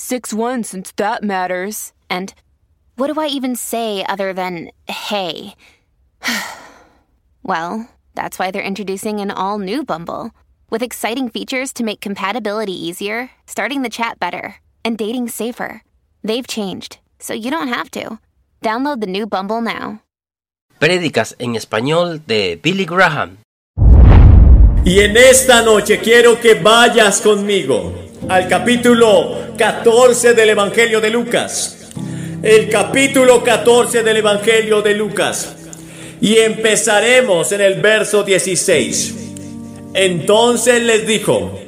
6 0.00 0.32
1 0.32 0.64
since 0.64 0.92
that 0.96 1.22
matters. 1.22 1.92
And 2.08 2.32
what 2.96 3.12
do 3.12 3.20
I 3.20 3.26
even 3.26 3.54
say 3.54 4.02
other 4.08 4.32
than 4.32 4.70
hey? 4.88 5.54
well, 7.42 7.86
that's 8.14 8.38
why 8.38 8.50
they're 8.50 8.62
introducing 8.62 9.20
an 9.20 9.30
all 9.30 9.58
new 9.58 9.84
Bumble 9.84 10.30
with 10.70 10.82
exciting 10.82 11.28
features 11.28 11.74
to 11.74 11.84
make 11.84 12.00
compatibility 12.00 12.72
easier, 12.72 13.30
starting 13.46 13.82
the 13.82 13.90
chat 13.90 14.18
better, 14.18 14.56
and 14.84 14.96
dating 14.96 15.28
safer. 15.28 15.82
They've 16.24 16.46
changed, 16.46 16.98
so 17.18 17.34
you 17.34 17.50
don't 17.50 17.68
have 17.68 17.90
to. 17.90 18.18
Download 18.62 19.00
the 19.00 19.06
new 19.06 19.26
Bumble 19.26 19.60
now. 19.60 20.00
Prédicas 20.80 21.34
en 21.38 21.56
español 21.56 22.24
de 22.26 22.56
Billy 22.56 22.86
Graham. 22.86 23.36
Y 24.82 25.00
en 25.00 25.14
esta 25.14 25.62
noche 25.62 26.00
quiero 26.00 26.40
que 26.40 26.54
vayas 26.54 27.20
conmigo 27.20 28.09
al 28.30 28.46
capítulo 28.46 29.38
14 29.58 30.34
del 30.34 30.50
Evangelio 30.50 31.00
de 31.00 31.10
Lucas. 31.10 31.78
El 32.40 32.68
capítulo 32.70 33.42
14 33.42 34.04
del 34.04 34.18
Evangelio 34.18 34.82
de 34.82 34.94
Lucas. 34.94 35.56
Y 36.20 36.36
empezaremos 36.36 37.50
en 37.50 37.60
el 37.60 37.80
verso 37.80 38.22
16. 38.22 39.14
Entonces 39.94 40.80
les 40.80 41.04
dijo, 41.08 41.58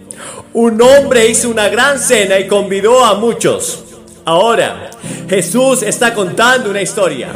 un 0.53 0.81
hombre 0.81 1.27
hizo 1.27 1.49
una 1.49 1.69
gran 1.69 1.99
cena 1.99 2.39
y 2.39 2.47
convidó 2.47 3.05
a 3.05 3.15
muchos. 3.15 3.83
Ahora, 4.25 4.89
Jesús 5.29 5.83
está 5.83 6.15
contando 6.15 6.71
una 6.71 6.81
historia. 6.81 7.31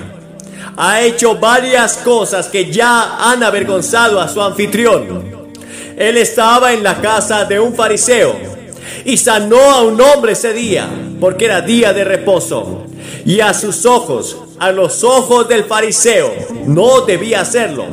Ha 0.76 1.00
hecho 1.00 1.34
varias 1.34 1.96
cosas 1.96 2.46
que 2.46 2.70
ya 2.70 3.16
han 3.28 3.42
avergonzado 3.42 4.20
a 4.20 4.28
su 4.28 4.40
anfitrión. 4.40 5.48
Él 5.96 6.16
estaba 6.16 6.72
en 6.72 6.84
la 6.84 7.00
casa 7.00 7.44
de 7.44 7.58
un 7.58 7.74
fariseo 7.74 8.55
y 9.04 9.16
sanó 9.16 9.60
a 9.60 9.82
un 9.82 10.00
hombre 10.00 10.32
ese 10.32 10.52
día, 10.52 10.88
porque 11.20 11.46
era 11.46 11.60
día 11.60 11.92
de 11.92 12.04
reposo. 12.04 12.86
Y 13.24 13.40
a 13.40 13.54
sus 13.54 13.86
ojos, 13.86 14.36
a 14.58 14.72
los 14.72 15.04
ojos 15.04 15.48
del 15.48 15.64
fariseo, 15.64 16.32
no 16.66 17.02
debía 17.02 17.40
hacerlo. 17.40 17.86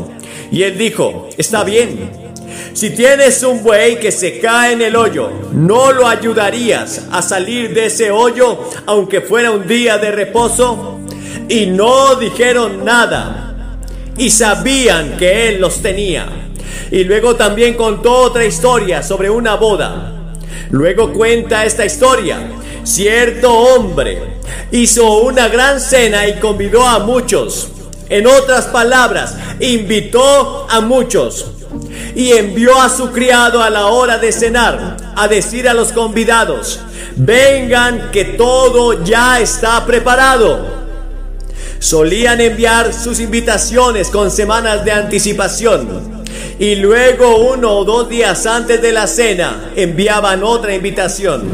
Y 0.52 0.64
él 0.64 0.78
dijo, 0.78 1.30
está 1.38 1.64
bien, 1.64 2.12
si 2.74 2.90
tienes 2.90 3.44
un 3.44 3.64
buey 3.64 4.00
que 4.00 4.12
se 4.12 4.40
cae 4.40 4.74
en 4.74 4.82
el 4.82 4.96
hoyo, 4.96 5.30
¿no 5.52 5.92
lo 5.92 6.08
ayudarías 6.08 7.08
a 7.12 7.22
salir 7.22 7.74
de 7.74 7.86
ese 7.86 8.12
hoyo 8.12 8.60
aunque 8.86 9.22
fuera 9.22 9.52
un 9.52 9.68
día 9.68 9.98
de 9.98 10.12
reposo? 10.12 11.00
Y 11.50 11.68
no 11.68 12.16
dijeron 12.16 12.84
nada. 12.84 13.78
Y 14.18 14.30
sabían 14.30 15.18
que 15.18 15.50
él 15.50 15.62
los 15.62 15.82
tenía. 15.82 16.28
Y 16.92 17.04
luego 17.04 17.36
también 17.36 17.76
contó 17.76 18.12
otra 18.18 18.46
historia 18.46 19.04
sobre 19.04 19.30
una 19.30 19.56
boda. 19.56 20.23
Luego 20.74 21.14
cuenta 21.14 21.66
esta 21.66 21.86
historia. 21.86 22.50
Cierto 22.84 23.54
hombre 23.54 24.40
hizo 24.72 25.20
una 25.20 25.48
gran 25.48 25.80
cena 25.80 26.28
y 26.28 26.40
convidó 26.40 26.88
a 26.88 26.98
muchos. 26.98 27.68
En 28.10 28.26
otras 28.26 28.66
palabras, 28.66 29.36
invitó 29.60 30.66
a 30.68 30.82
muchos. 30.82 31.46
Y 32.16 32.32
envió 32.32 32.82
a 32.82 32.90
su 32.90 33.12
criado 33.12 33.62
a 33.62 33.70
la 33.70 33.86
hora 33.86 34.18
de 34.18 34.32
cenar 34.32 34.98
a 35.16 35.28
decir 35.28 35.70
a 35.70 35.76
los 35.76 35.92
convidados, 35.92 36.80
vengan 37.18 38.10
que 38.10 38.26
todo 38.26 39.04
ya 39.04 39.40
está 39.40 39.86
preparado. 39.86 40.66
Solían 41.78 42.42
enviar 42.42 42.92
sus 42.96 43.20
invitaciones 43.20 44.10
con 44.10 44.32
semanas 44.32 44.84
de 44.84 44.92
anticipación 44.92 46.23
y 46.60 46.76
luego 46.76 47.54
uno 47.54 47.72
o 47.78 47.86
dos 47.86 48.10
días 48.10 48.46
antes 48.46 48.82
de 48.82 48.92
la 48.92 49.08
cena 49.08 49.72
enviaban 49.76 50.44
otra 50.44 50.74
invitación. 50.76 51.50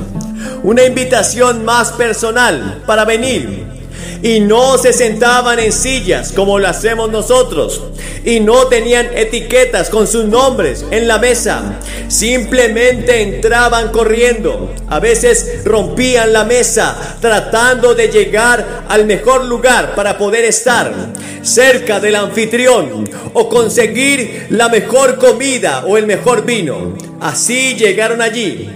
Una 0.63 0.83
invitación 0.83 1.63
más 1.63 1.91
personal 1.93 2.83
para 2.85 3.05
venir. 3.05 3.78
Y 4.21 4.41
no 4.41 4.77
se 4.77 4.91
sentaban 4.91 5.59
en 5.59 5.71
sillas 5.71 6.33
como 6.33 6.59
lo 6.59 6.67
hacemos 6.67 7.09
nosotros. 7.09 7.83
Y 8.25 8.39
no 8.41 8.67
tenían 8.67 9.09
etiquetas 9.15 9.89
con 9.89 10.07
sus 10.07 10.25
nombres 10.25 10.85
en 10.91 11.07
la 11.07 11.19
mesa. 11.19 11.79
Simplemente 12.09 13.21
entraban 13.21 13.91
corriendo. 13.91 14.73
A 14.89 14.99
veces 14.99 15.63
rompían 15.63 16.33
la 16.33 16.43
mesa 16.43 17.17
tratando 17.21 17.95
de 17.95 18.09
llegar 18.09 18.83
al 18.89 19.05
mejor 19.05 19.45
lugar 19.45 19.95
para 19.95 20.17
poder 20.17 20.45
estar 20.45 20.93
cerca 21.41 21.99
del 21.99 22.15
anfitrión 22.15 23.09
o 23.33 23.47
conseguir 23.47 24.47
la 24.49 24.67
mejor 24.67 25.17
comida 25.17 25.85
o 25.85 25.97
el 25.97 26.05
mejor 26.05 26.45
vino. 26.45 26.95
Así 27.21 27.75
llegaron 27.75 28.21
allí. 28.21 28.69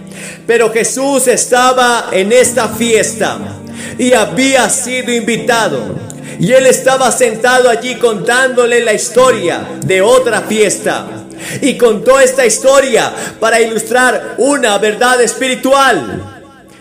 Pero 0.47 0.71
Jesús 0.71 1.27
estaba 1.27 2.09
en 2.11 2.31
esta 2.31 2.69
fiesta 2.69 3.62
y 3.97 4.13
había 4.13 4.69
sido 4.69 5.11
invitado. 5.11 5.95
Y 6.39 6.51
él 6.51 6.65
estaba 6.65 7.11
sentado 7.11 7.69
allí 7.69 7.95
contándole 7.95 8.81
la 8.81 8.93
historia 8.93 9.67
de 9.85 10.01
otra 10.01 10.41
fiesta. 10.41 11.07
Y 11.61 11.77
contó 11.77 12.19
esta 12.19 12.45
historia 12.45 13.11
para 13.39 13.59
ilustrar 13.61 14.35
una 14.37 14.77
verdad 14.77 15.21
espiritual. 15.21 16.21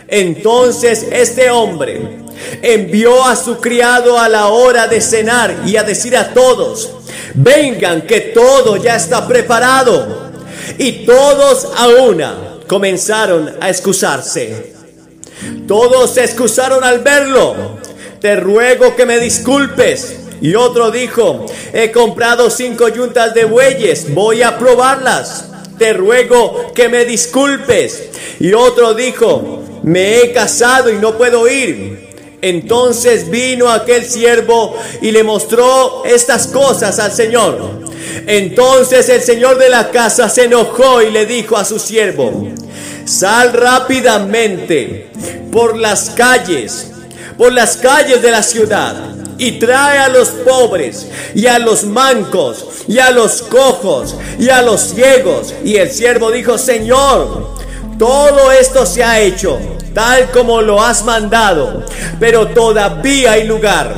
Entonces 0.08 1.06
este 1.10 1.50
hombre 1.50 2.22
envió 2.60 3.24
a 3.24 3.36
su 3.36 3.58
criado 3.58 4.18
a 4.18 4.28
la 4.28 4.48
hora 4.48 4.86
de 4.86 5.00
cenar 5.00 5.62
y 5.66 5.76
a 5.76 5.82
decir 5.82 6.16
a 6.16 6.32
todos, 6.32 6.90
vengan 7.34 8.02
que 8.02 8.20
todo 8.20 8.76
ya 8.76 8.96
está 8.96 9.26
preparado. 9.26 10.30
Y 10.78 11.04
todos 11.04 11.68
a 11.76 11.88
una 11.88 12.58
comenzaron 12.66 13.56
a 13.60 13.68
excusarse. 13.68 14.81
Todos 15.66 16.14
se 16.14 16.24
excusaron 16.24 16.84
al 16.84 17.00
verlo. 17.00 17.78
Te 18.20 18.36
ruego 18.36 18.94
que 18.94 19.06
me 19.06 19.18
disculpes. 19.18 20.18
Y 20.40 20.54
otro 20.56 20.90
dijo, 20.90 21.46
he 21.72 21.92
comprado 21.92 22.50
cinco 22.50 22.88
yuntas 22.88 23.32
de 23.32 23.44
bueyes, 23.44 24.12
voy 24.12 24.42
a 24.42 24.58
probarlas. 24.58 25.48
Te 25.78 25.92
ruego 25.92 26.72
que 26.74 26.88
me 26.88 27.04
disculpes. 27.04 28.10
Y 28.40 28.52
otro 28.52 28.94
dijo, 28.94 29.62
me 29.84 30.18
he 30.18 30.32
casado 30.32 30.90
y 30.90 30.96
no 30.96 31.16
puedo 31.16 31.48
ir. 31.48 32.01
Entonces 32.42 33.30
vino 33.30 33.70
aquel 33.70 34.04
siervo 34.04 34.76
y 35.00 35.12
le 35.12 35.22
mostró 35.22 36.04
estas 36.04 36.48
cosas 36.48 36.98
al 36.98 37.12
Señor. 37.12 37.80
Entonces 38.26 39.08
el 39.08 39.22
Señor 39.22 39.58
de 39.58 39.68
la 39.68 39.90
casa 39.90 40.28
se 40.28 40.44
enojó 40.44 41.00
y 41.02 41.12
le 41.12 41.24
dijo 41.24 41.56
a 41.56 41.64
su 41.64 41.78
siervo, 41.78 42.48
sal 43.04 43.52
rápidamente 43.52 45.08
por 45.52 45.76
las 45.76 46.10
calles, 46.10 46.88
por 47.38 47.52
las 47.52 47.76
calles 47.76 48.20
de 48.20 48.30
la 48.32 48.42
ciudad 48.42 49.14
y 49.38 49.52
trae 49.52 49.98
a 49.98 50.08
los 50.08 50.28
pobres 50.28 51.06
y 51.36 51.46
a 51.46 51.60
los 51.60 51.84
mancos 51.84 52.66
y 52.88 52.98
a 52.98 53.12
los 53.12 53.42
cojos 53.42 54.16
y 54.38 54.48
a 54.48 54.62
los 54.62 54.80
ciegos. 54.80 55.54
Y 55.64 55.76
el 55.76 55.90
siervo 55.90 56.32
dijo, 56.32 56.58
Señor, 56.58 57.54
todo 57.98 58.50
esto 58.50 58.84
se 58.84 59.04
ha 59.04 59.20
hecho 59.20 59.60
tal 59.94 60.30
como 60.30 60.62
lo 60.62 60.82
has 60.82 61.04
mandado, 61.04 61.84
pero 62.18 62.48
todavía 62.48 63.32
hay 63.32 63.46
lugar. 63.46 63.94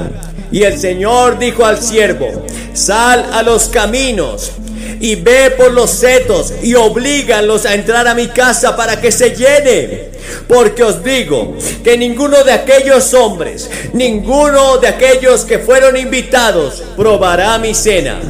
Y 0.50 0.62
el 0.62 0.78
Señor 0.78 1.38
dijo 1.38 1.64
al 1.64 1.80
siervo, 1.82 2.44
sal 2.72 3.26
a 3.32 3.42
los 3.42 3.68
caminos 3.68 4.52
y 5.00 5.16
ve 5.16 5.50
por 5.50 5.72
los 5.72 5.90
setos 5.90 6.52
y 6.62 6.74
oblíganlos 6.74 7.66
a 7.66 7.74
entrar 7.74 8.06
a 8.06 8.14
mi 8.14 8.28
casa 8.28 8.76
para 8.76 9.00
que 9.00 9.10
se 9.10 9.34
llene. 9.34 10.14
Porque 10.48 10.82
os 10.82 11.02
digo 11.02 11.56
que 11.82 11.98
ninguno 11.98 12.42
de 12.44 12.52
aquellos 12.52 13.12
hombres, 13.14 13.68
ninguno 13.92 14.78
de 14.78 14.88
aquellos 14.88 15.44
que 15.44 15.58
fueron 15.58 15.96
invitados, 15.96 16.82
probará 16.96 17.58
mi 17.58 17.74
cena. 17.74 18.20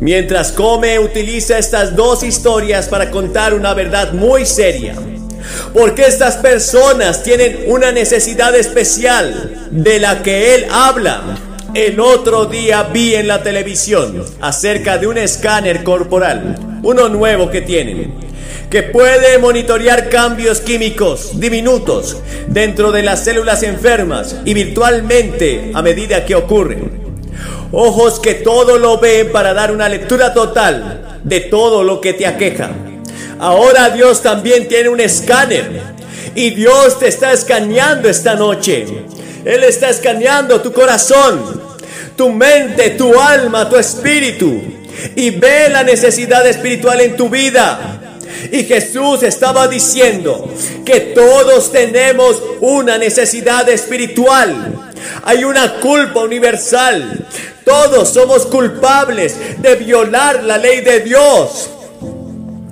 Mientras 0.00 0.52
come, 0.52 0.98
utiliza 0.98 1.58
estas 1.58 1.96
dos 1.96 2.22
historias 2.22 2.88
para 2.88 3.10
contar 3.10 3.54
una 3.54 3.74
verdad 3.74 4.12
muy 4.12 4.44
seria. 4.44 4.94
Porque 5.72 6.02
estas 6.06 6.36
personas 6.36 7.22
tienen 7.22 7.64
una 7.66 7.92
necesidad 7.92 8.54
especial 8.54 9.68
de 9.70 9.98
la 9.98 10.22
que 10.22 10.54
Él 10.54 10.66
habla. 10.70 11.38
El 11.74 12.00
otro 12.00 12.46
día 12.46 12.84
vi 12.84 13.14
en 13.14 13.28
la 13.28 13.42
televisión 13.42 14.24
acerca 14.40 14.96
de 14.96 15.06
un 15.06 15.18
escáner 15.18 15.84
corporal, 15.84 16.56
uno 16.82 17.10
nuevo 17.10 17.50
que 17.50 17.60
tienen, 17.60 18.14
que 18.70 18.82
puede 18.82 19.38
monitorear 19.38 20.08
cambios 20.08 20.60
químicos 20.60 21.38
diminutos 21.38 22.16
dentro 22.46 22.92
de 22.92 23.02
las 23.02 23.24
células 23.24 23.62
enfermas 23.62 24.36
y 24.46 24.54
virtualmente 24.54 25.70
a 25.74 25.82
medida 25.82 26.24
que 26.24 26.34
ocurren. 26.34 27.06
Ojos 27.72 28.20
que 28.20 28.34
todo 28.34 28.78
lo 28.78 28.98
ven 28.98 29.30
para 29.30 29.52
dar 29.52 29.70
una 29.70 29.88
lectura 29.88 30.32
total 30.32 31.20
de 31.24 31.40
todo 31.40 31.82
lo 31.82 32.00
que 32.00 32.14
te 32.14 32.26
aqueja. 32.26 32.70
Ahora 33.38 33.90
Dios 33.90 34.22
también 34.22 34.68
tiene 34.68 34.88
un 34.88 35.00
escáner 35.00 35.82
y 36.34 36.50
Dios 36.50 36.98
te 36.98 37.08
está 37.08 37.32
escaneando 37.32 38.08
esta 38.08 38.34
noche. 38.34 38.86
Él 39.44 39.62
está 39.64 39.90
escaneando 39.90 40.60
tu 40.60 40.72
corazón, 40.72 41.62
tu 42.16 42.30
mente, 42.30 42.90
tu 42.90 43.18
alma, 43.18 43.68
tu 43.68 43.76
espíritu 43.76 44.62
y 45.14 45.30
ve 45.30 45.68
la 45.68 45.82
necesidad 45.82 46.46
espiritual 46.46 47.00
en 47.00 47.16
tu 47.16 47.28
vida. 47.28 48.00
Y 48.50 48.64
Jesús 48.64 49.22
estaba 49.22 49.68
diciendo 49.68 50.52
que 50.84 51.00
todos 51.00 51.72
tenemos 51.72 52.42
una 52.60 52.98
necesidad 52.98 53.68
espiritual. 53.68 54.92
Hay 55.24 55.44
una 55.44 55.80
culpa 55.80 56.20
universal. 56.20 57.26
Todos 57.64 58.10
somos 58.10 58.46
culpables 58.46 59.36
de 59.58 59.74
violar 59.76 60.44
la 60.44 60.58
ley 60.58 60.80
de 60.80 61.00
Dios. 61.00 61.70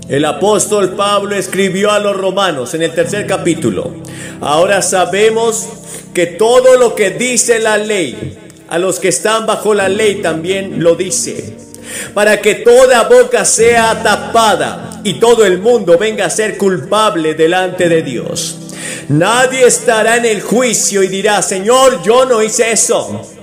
El 0.08 0.26
apóstol 0.26 0.90
Pablo 0.90 1.34
escribió 1.34 1.90
a 1.90 1.98
los 1.98 2.16
romanos 2.16 2.74
en 2.74 2.82
el 2.82 2.92
tercer 2.92 3.26
capítulo. 3.26 3.94
Ahora 4.40 4.82
sabemos 4.82 5.66
que 6.12 6.26
todo 6.26 6.76
lo 6.76 6.94
que 6.94 7.10
dice 7.10 7.58
la 7.58 7.78
ley, 7.78 8.38
a 8.68 8.78
los 8.78 9.00
que 9.00 9.08
están 9.08 9.46
bajo 9.46 9.72
la 9.72 9.88
ley 9.88 10.16
también 10.16 10.82
lo 10.82 10.94
dice. 10.94 11.56
Para 12.12 12.40
que 12.40 12.56
toda 12.56 13.08
boca 13.08 13.44
sea 13.46 14.02
tapada 14.02 15.00
y 15.04 15.14
todo 15.14 15.46
el 15.46 15.58
mundo 15.58 15.96
venga 15.96 16.26
a 16.26 16.30
ser 16.30 16.58
culpable 16.58 17.34
delante 17.34 17.88
de 17.88 18.02
Dios. 18.02 18.58
Nadie 19.08 19.66
estará 19.66 20.16
en 20.16 20.26
el 20.26 20.42
juicio 20.42 21.02
y 21.02 21.08
dirá, 21.08 21.40
Señor, 21.40 22.02
yo 22.02 22.26
no 22.26 22.42
hice 22.42 22.72
eso. 22.72 23.33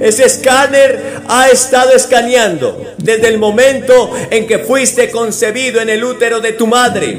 Ese 0.00 0.24
escáner 0.24 1.20
ha 1.28 1.48
estado 1.48 1.92
escaneando 1.92 2.94
desde 2.98 3.28
el 3.28 3.38
momento 3.38 4.10
en 4.30 4.46
que 4.46 4.60
fuiste 4.60 5.10
concebido 5.10 5.80
en 5.80 5.88
el 5.88 6.04
útero 6.04 6.40
de 6.40 6.52
tu 6.52 6.66
madre. 6.66 7.18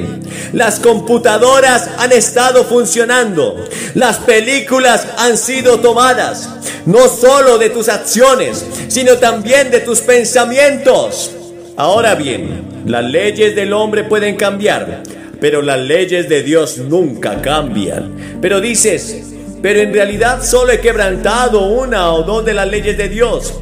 Las 0.52 0.78
computadoras 0.80 1.88
han 1.98 2.12
estado 2.12 2.64
funcionando. 2.64 3.64
Las 3.94 4.18
películas 4.18 5.06
han 5.18 5.36
sido 5.36 5.80
tomadas. 5.80 6.48
No 6.86 7.08
solo 7.08 7.58
de 7.58 7.70
tus 7.70 7.88
acciones, 7.88 8.64
sino 8.88 9.16
también 9.16 9.70
de 9.70 9.80
tus 9.80 10.00
pensamientos. 10.00 11.32
Ahora 11.76 12.14
bien, 12.14 12.82
las 12.86 13.04
leyes 13.04 13.54
del 13.54 13.72
hombre 13.72 14.04
pueden 14.04 14.36
cambiar, 14.36 15.02
pero 15.40 15.62
las 15.62 15.78
leyes 15.78 16.28
de 16.28 16.42
Dios 16.42 16.78
nunca 16.78 17.42
cambian. 17.42 18.38
Pero 18.40 18.60
dices, 18.60 19.28
pero 19.62 19.80
en 19.80 19.92
realidad 19.92 20.42
solo 20.42 20.72
he 20.72 20.80
quebrantado 20.80 21.66
una 21.66 22.12
o 22.12 22.22
dos 22.22 22.44
de 22.44 22.54
las 22.54 22.68
leyes 22.68 22.96
de 22.96 23.08
Dios. 23.08 23.54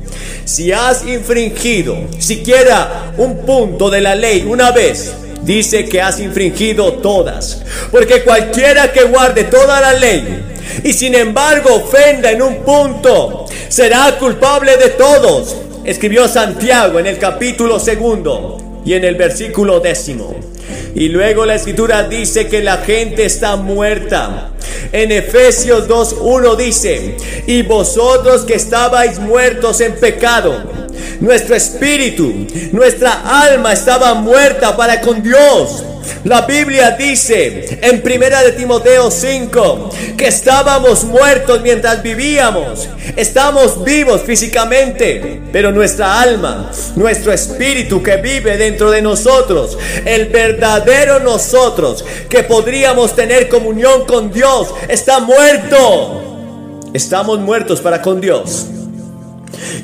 Si 0.44 0.70
has 0.72 1.04
infringido 1.06 1.96
siquiera 2.18 3.12
un 3.16 3.38
punto 3.38 3.90
de 3.90 4.00
la 4.00 4.14
ley 4.14 4.46
una 4.48 4.70
vez, 4.70 5.12
dice 5.42 5.86
que 5.86 6.00
has 6.00 6.20
infringido 6.20 6.94
todas. 6.94 7.62
Porque 7.90 8.22
cualquiera 8.22 8.92
que 8.92 9.04
guarde 9.04 9.44
toda 9.44 9.80
la 9.80 9.92
ley 9.94 10.44
y 10.84 10.92
sin 10.92 11.14
embargo 11.14 11.74
ofenda 11.74 12.30
en 12.30 12.42
un 12.42 12.56
punto, 12.56 13.46
será 13.68 14.16
culpable 14.18 14.76
de 14.76 14.90
todos. 14.90 15.56
Escribió 15.84 16.28
Santiago 16.28 16.98
en 16.98 17.06
el 17.06 17.18
capítulo 17.18 17.78
segundo 17.78 18.80
y 18.84 18.94
en 18.94 19.04
el 19.04 19.14
versículo 19.14 19.80
décimo. 19.80 20.36
Y 20.94 21.08
luego 21.08 21.44
la 21.44 21.54
escritura 21.54 22.04
dice 22.04 22.48
que 22.48 22.62
la 22.62 22.78
gente 22.78 23.24
está 23.24 23.56
muerta. 23.56 24.50
En 24.92 25.12
Efesios 25.12 25.88
2.1 25.88 26.56
dice, 26.56 27.16
y 27.46 27.62
vosotros 27.62 28.44
que 28.44 28.54
estabais 28.54 29.18
muertos 29.18 29.80
en 29.80 29.94
pecado, 29.96 30.62
nuestro 31.20 31.54
espíritu, 31.54 32.46
nuestra 32.72 33.44
alma 33.44 33.72
estaba 33.72 34.14
muerta 34.14 34.76
para 34.76 35.00
con 35.00 35.22
Dios. 35.22 35.84
La 36.24 36.42
Biblia 36.42 36.92
dice 36.92 37.78
en 37.82 38.02
Primera 38.02 38.42
de 38.42 38.52
Timoteo 38.52 39.10
5 39.10 39.90
que 40.16 40.28
estábamos 40.28 41.04
muertos 41.04 41.60
mientras 41.62 42.02
vivíamos. 42.02 42.88
Estamos 43.16 43.84
vivos 43.84 44.22
físicamente, 44.22 45.42
pero 45.52 45.72
nuestra 45.72 46.20
alma, 46.20 46.70
nuestro 46.96 47.32
espíritu 47.32 48.02
que 48.02 48.16
vive 48.16 48.56
dentro 48.56 48.90
de 48.90 49.02
nosotros, 49.02 49.78
el 50.04 50.26
verdadero 50.26 51.20
nosotros 51.20 52.04
que 52.28 52.42
podríamos 52.42 53.14
tener 53.14 53.48
comunión 53.48 54.04
con 54.06 54.32
Dios, 54.32 54.68
está 54.88 55.20
muerto. 55.20 56.22
Estamos 56.92 57.38
muertos 57.38 57.80
para 57.80 58.00
con 58.00 58.20
Dios. 58.20 58.66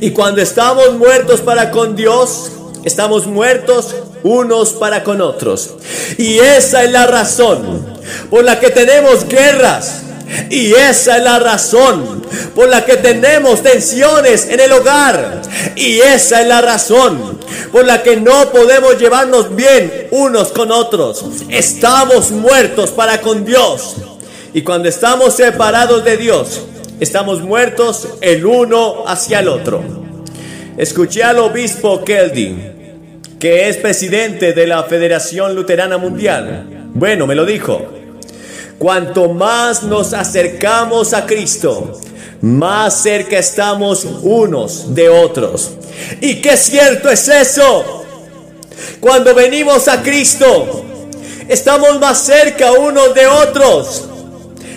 Y 0.00 0.10
cuando 0.10 0.40
estamos 0.40 0.94
muertos 0.94 1.40
para 1.40 1.70
con 1.70 1.94
Dios, 1.94 2.50
estamos 2.84 3.26
muertos 3.26 3.94
unos 4.22 4.72
para 4.72 5.02
con 5.02 5.20
otros. 5.20 5.74
Y 6.18 6.38
esa 6.38 6.84
es 6.84 6.90
la 6.90 7.06
razón 7.06 7.86
por 8.30 8.44
la 8.44 8.58
que 8.60 8.70
tenemos 8.70 9.26
guerras. 9.28 10.02
Y 10.48 10.72
esa 10.72 11.18
es 11.18 11.24
la 11.24 11.38
razón 11.38 12.22
por 12.54 12.68
la 12.68 12.84
que 12.84 12.96
tenemos 12.96 13.62
tensiones 13.62 14.46
en 14.48 14.60
el 14.60 14.72
hogar. 14.72 15.42
Y 15.76 15.98
esa 16.00 16.40
es 16.40 16.48
la 16.48 16.60
razón 16.60 17.38
por 17.70 17.84
la 17.84 18.02
que 18.02 18.16
no 18.16 18.50
podemos 18.50 18.98
llevarnos 18.98 19.54
bien 19.54 20.08
unos 20.10 20.48
con 20.52 20.70
otros. 20.72 21.24
Estamos 21.48 22.30
muertos 22.30 22.90
para 22.90 23.20
con 23.20 23.44
Dios. 23.44 23.96
Y 24.54 24.62
cuando 24.62 24.88
estamos 24.88 25.34
separados 25.34 26.04
de 26.04 26.16
Dios, 26.16 26.62
estamos 27.00 27.40
muertos 27.40 28.08
el 28.20 28.44
uno 28.44 29.04
hacia 29.06 29.40
el 29.40 29.48
otro. 29.48 29.82
Escuché 30.76 31.22
al 31.22 31.38
obispo 31.38 32.02
Keldy, 32.04 32.71
que 33.42 33.68
es 33.68 33.76
presidente 33.78 34.52
de 34.52 34.68
la 34.68 34.84
Federación 34.84 35.56
Luterana 35.56 35.98
Mundial. 35.98 36.64
Bueno, 36.94 37.26
me 37.26 37.34
lo 37.34 37.44
dijo. 37.44 37.84
Cuanto 38.78 39.30
más 39.30 39.82
nos 39.82 40.12
acercamos 40.12 41.12
a 41.12 41.26
Cristo, 41.26 42.00
más 42.40 43.02
cerca 43.02 43.40
estamos 43.40 44.04
unos 44.22 44.94
de 44.94 45.08
otros. 45.08 45.72
¿Y 46.20 46.36
qué 46.36 46.56
cierto 46.56 47.10
es 47.10 47.26
eso? 47.26 48.04
Cuando 49.00 49.34
venimos 49.34 49.88
a 49.88 50.04
Cristo, 50.04 50.84
estamos 51.48 51.98
más 51.98 52.24
cerca 52.24 52.70
unos 52.70 53.12
de 53.12 53.26
otros. 53.26 54.04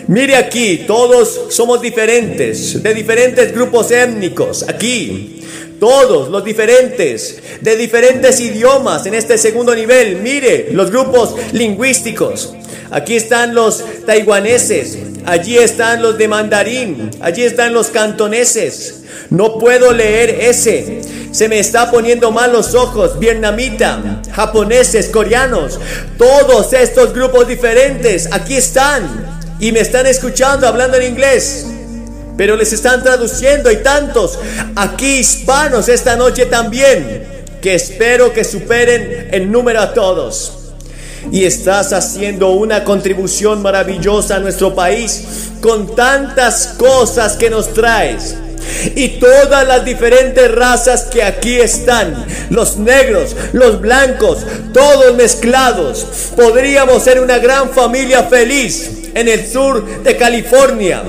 Mire 0.07 0.37
aquí, 0.37 0.85
todos 0.87 1.39
somos 1.49 1.79
diferentes, 1.83 2.81
de 2.81 2.93
diferentes 2.95 3.53
grupos 3.53 3.91
étnicos, 3.91 4.65
aquí. 4.67 5.34
Todos 5.79 6.29
los 6.29 6.43
diferentes, 6.43 7.37
de 7.61 7.75
diferentes 7.75 8.39
idiomas 8.39 9.05
en 9.05 9.13
este 9.13 9.37
segundo 9.37 9.75
nivel. 9.75 10.17
Mire, 10.21 10.69
los 10.71 10.89
grupos 10.89 11.35
lingüísticos. 11.51 12.53
Aquí 12.91 13.15
están 13.15 13.53
los 13.55 13.83
taiwaneses, 14.05 14.97
allí 15.25 15.57
están 15.57 16.01
los 16.01 16.17
de 16.17 16.27
mandarín, 16.27 17.09
allí 17.19 17.43
están 17.43 17.73
los 17.73 17.87
cantoneses. 17.87 19.01
No 19.29 19.57
puedo 19.57 19.91
leer 19.91 20.29
ese. 20.41 21.01
Se 21.31 21.49
me 21.49 21.59
está 21.59 21.91
poniendo 21.91 22.31
mal 22.31 22.53
los 22.53 22.75
ojos. 22.75 23.19
Vietnamita, 23.19 24.21
japoneses, 24.31 25.09
coreanos. 25.09 25.79
Todos 26.17 26.71
estos 26.73 27.13
grupos 27.13 27.47
diferentes 27.47 28.29
aquí 28.31 28.55
están 28.55 29.35
y 29.59 29.71
me 29.71 29.79
están 29.81 30.05
escuchando 30.05 30.67
hablando 30.67 30.97
en 30.97 31.11
inglés. 31.11 31.65
Pero 32.37 32.55
les 32.55 32.73
están 32.73 33.01
traduciendo 33.01 33.71
y 33.71 33.77
tantos 33.77 34.37
aquí 34.75 35.19
hispanos 35.19 35.87
esta 35.87 36.15
noche 36.15 36.45
también, 36.47 37.45
que 37.61 37.75
espero 37.75 38.33
que 38.33 38.43
superen 38.43 39.29
el 39.31 39.51
número 39.51 39.81
a 39.81 39.93
todos. 39.93 40.51
Y 41.31 41.45
estás 41.45 41.91
haciendo 41.93 42.51
una 42.51 42.83
contribución 42.83 43.61
maravillosa 43.61 44.35
a 44.35 44.39
nuestro 44.39 44.75
país 44.75 45.49
con 45.61 45.95
tantas 45.95 46.75
cosas 46.77 47.35
que 47.35 47.49
nos 47.49 47.73
traes. 47.73 48.35
Y 48.95 49.19
todas 49.19 49.67
las 49.67 49.85
diferentes 49.85 50.53
razas 50.53 51.03
que 51.03 51.23
aquí 51.23 51.55
están, 51.55 52.25
los 52.49 52.77
negros, 52.77 53.35
los 53.53 53.79
blancos, 53.79 54.39
todos 54.73 55.15
mezclados, 55.15 56.05
podríamos 56.35 57.03
ser 57.03 57.19
una 57.19 57.37
gran 57.37 57.69
familia 57.71 58.23
feliz 58.23 58.91
en 59.13 59.27
el 59.27 59.47
sur 59.47 60.03
de 60.03 60.17
California 60.17 61.03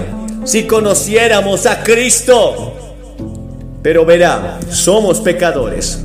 si 0.46 0.66
conociéramos 0.66 1.66
a 1.66 1.82
Cristo. 1.82 2.72
Pero 3.82 4.04
verá, 4.04 4.58
somos 4.70 5.20
pecadores 5.20 6.00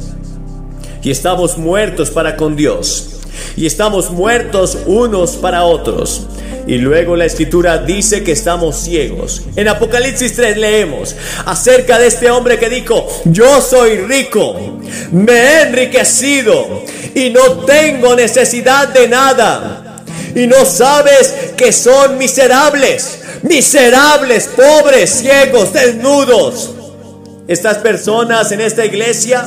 y 1.02 1.10
estamos 1.10 1.58
muertos 1.58 2.12
para 2.12 2.36
con 2.36 2.56
Dios 2.56 3.22
y 3.56 3.66
estamos 3.66 4.12
muertos 4.12 4.78
unos 4.86 5.32
para 5.32 5.64
otros. 5.64 6.28
Y 6.68 6.78
luego 6.78 7.16
la 7.16 7.26
escritura 7.26 7.80
dice 7.80 8.24
que 8.24 8.34
estamos 8.34 8.76
ciegos. 8.78 9.42
En 9.56 9.68
Apocalipsis 9.68 10.36
3 10.36 10.58
leemos 10.58 11.16
acerca 11.46 11.98
de 11.98 12.08
este 12.08 12.30
hombre 12.30 12.60
que 12.60 12.70
dijo, 12.70 13.08
yo 13.26 13.62
soy 13.62 13.98
rico, 13.98 14.80
me 15.12 15.34
he 15.34 15.62
enriquecido 15.64 16.84
y 17.16 17.32
no 17.32 17.66
tengo 17.66 18.16
necesidad 18.16 18.90
de 18.90 19.08
nada. 19.08 19.91
Y 20.36 20.48
no 20.48 20.66
sabes 20.66 21.34
que 21.58 21.74
son 21.74 22.18
miserables, 22.18 23.20
miserables, 23.44 24.50
pobres, 24.56 25.10
ciegos, 25.10 25.74
desnudos. 25.74 26.72
Estas 27.48 27.80
personas 27.80 28.52
en 28.52 28.62
esta 28.62 28.86
iglesia, 28.86 29.44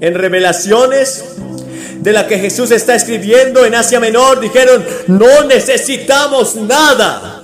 en 0.00 0.14
revelaciones, 0.14 1.24
de 2.00 2.12
la 2.12 2.26
que 2.26 2.38
Jesús 2.38 2.70
está 2.70 2.94
escribiendo 2.94 3.64
en 3.64 3.74
Asia 3.74 3.98
Menor, 3.98 4.40
dijeron, 4.40 4.84
no 5.06 5.44
necesitamos 5.44 6.54
nada. 6.56 7.42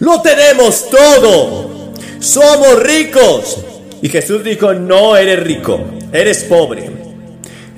Lo 0.00 0.22
tenemos 0.22 0.88
todo. 0.88 1.92
Somos 2.20 2.82
ricos. 2.82 3.58
Y 4.02 4.08
Jesús 4.08 4.42
dijo, 4.42 4.72
no 4.72 5.16
eres 5.16 5.40
rico, 5.42 5.78
eres 6.12 6.44
pobre. 6.44 6.90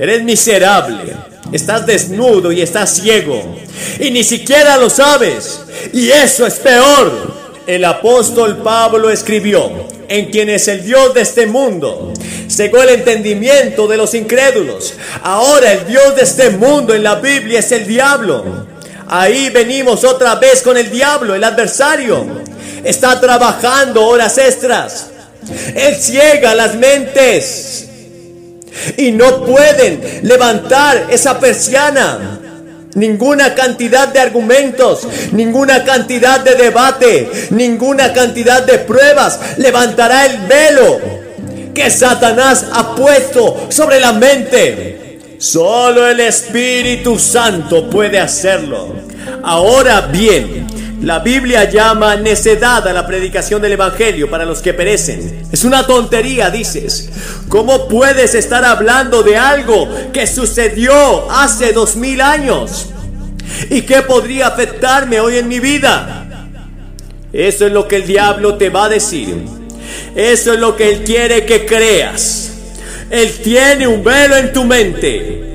Eres 0.02 0.24
miserable. 0.24 1.14
Estás 1.52 1.86
desnudo 1.86 2.50
y 2.50 2.60
estás 2.60 2.92
ciego. 2.92 3.56
Y 4.00 4.10
ni 4.10 4.24
siquiera 4.24 4.76
lo 4.76 4.90
sabes. 4.90 5.60
Y 5.92 6.10
eso 6.10 6.44
es 6.44 6.54
peor. 6.54 7.32
El 7.68 7.84
apóstol 7.84 8.56
Pablo 8.64 9.10
escribió, 9.10 9.70
en 10.08 10.32
quien 10.32 10.48
es 10.48 10.66
el 10.66 10.84
Dios 10.84 11.14
de 11.14 11.20
este 11.20 11.46
mundo, 11.46 12.12
cegó 12.50 12.82
el 12.82 12.88
entendimiento 12.88 13.86
de 13.86 13.96
los 13.96 14.14
incrédulos. 14.14 14.94
Ahora 15.22 15.72
el 15.72 15.86
Dios 15.86 16.16
de 16.16 16.22
este 16.22 16.50
mundo 16.50 16.92
en 16.96 17.04
la 17.04 17.14
Biblia 17.14 17.60
es 17.60 17.70
el 17.70 17.86
diablo. 17.86 18.66
Ahí 19.06 19.50
venimos 19.50 20.02
otra 20.02 20.34
vez 20.34 20.62
con 20.62 20.76
el 20.76 20.90
diablo, 20.90 21.36
el 21.36 21.44
adversario. 21.44 22.26
Está 22.82 23.20
trabajando 23.20 24.04
horas 24.04 24.36
extras. 24.36 25.10
Él 25.76 25.94
ciega 25.94 26.56
las 26.56 26.74
mentes 26.74 27.90
y 28.96 29.12
no 29.12 29.44
pueden 29.44 30.20
levantar 30.22 31.08
esa 31.10 31.38
persiana. 31.38 32.38
Ninguna 32.94 33.54
cantidad 33.54 34.08
de 34.08 34.20
argumentos, 34.20 35.08
ninguna 35.32 35.82
cantidad 35.82 36.40
de 36.40 36.56
debate, 36.56 37.30
ninguna 37.50 38.12
cantidad 38.12 38.62
de 38.62 38.78
pruebas 38.80 39.38
levantará 39.56 40.26
el 40.26 40.38
velo 40.46 41.00
que 41.74 41.88
Satanás 41.90 42.66
ha 42.72 42.94
puesto 42.94 43.66
sobre 43.70 43.98
la 43.98 44.12
mente. 44.12 45.38
Solo 45.38 46.06
el 46.06 46.20
Espíritu 46.20 47.18
Santo 47.18 47.88
puede 47.88 48.20
hacerlo. 48.20 48.94
Ahora 49.42 50.02
bien, 50.02 50.66
la 51.02 51.18
Biblia 51.18 51.68
llama 51.68 52.14
necedad 52.14 52.86
a 52.86 52.92
la 52.92 53.06
predicación 53.06 53.60
del 53.60 53.72
Evangelio 53.72 54.30
para 54.30 54.44
los 54.44 54.62
que 54.62 54.72
perecen. 54.72 55.42
Es 55.50 55.64
una 55.64 55.84
tontería, 55.84 56.48
dices. 56.48 57.10
¿Cómo 57.48 57.88
puedes 57.88 58.34
estar 58.34 58.64
hablando 58.64 59.24
de 59.24 59.36
algo 59.36 59.88
que 60.12 60.28
sucedió 60.28 61.30
hace 61.30 61.72
dos 61.72 61.96
mil 61.96 62.20
años? 62.20 62.86
¿Y 63.68 63.82
qué 63.82 64.02
podría 64.02 64.46
afectarme 64.46 65.18
hoy 65.18 65.38
en 65.38 65.48
mi 65.48 65.58
vida? 65.58 66.48
Eso 67.32 67.66
es 67.66 67.72
lo 67.72 67.88
que 67.88 67.96
el 67.96 68.06
diablo 68.06 68.54
te 68.54 68.70
va 68.70 68.84
a 68.84 68.88
decir. 68.88 69.36
Eso 70.14 70.52
es 70.52 70.60
lo 70.60 70.76
que 70.76 70.88
él 70.88 71.02
quiere 71.02 71.44
que 71.44 71.66
creas. 71.66 72.50
Él 73.10 73.30
tiene 73.42 73.88
un 73.88 74.04
velo 74.04 74.36
en 74.36 74.52
tu 74.52 74.64
mente. 74.64 75.51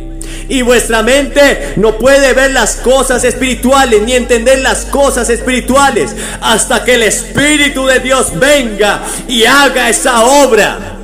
Y 0.50 0.62
vuestra 0.62 1.04
mente 1.04 1.74
no 1.76 1.98
puede 1.98 2.34
ver 2.34 2.52
las 2.52 2.78
cosas 2.78 3.24
espirituales 3.24 4.02
ni 4.04 4.14
entender 4.14 4.60
las 4.60 4.86
cosas 4.86 5.30
espirituales 5.30 6.16
hasta 6.42 6.84
que 6.86 6.96
el 6.96 7.04
Espíritu 7.04 7.86
de 7.86 8.00
Dios 8.00 8.38
venga 8.40 9.04
y 9.28 9.44
haga 9.46 9.90
esa 9.90 10.24
obra. 10.24 10.98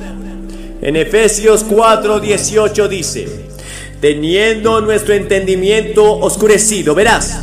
En 0.80 0.96
Efesios 0.96 1.64
4:18 1.64 2.88
dice, 2.88 3.28
teniendo 4.00 4.80
nuestro 4.80 5.14
entendimiento 5.14 6.18
oscurecido, 6.18 6.94
verás, 6.94 7.40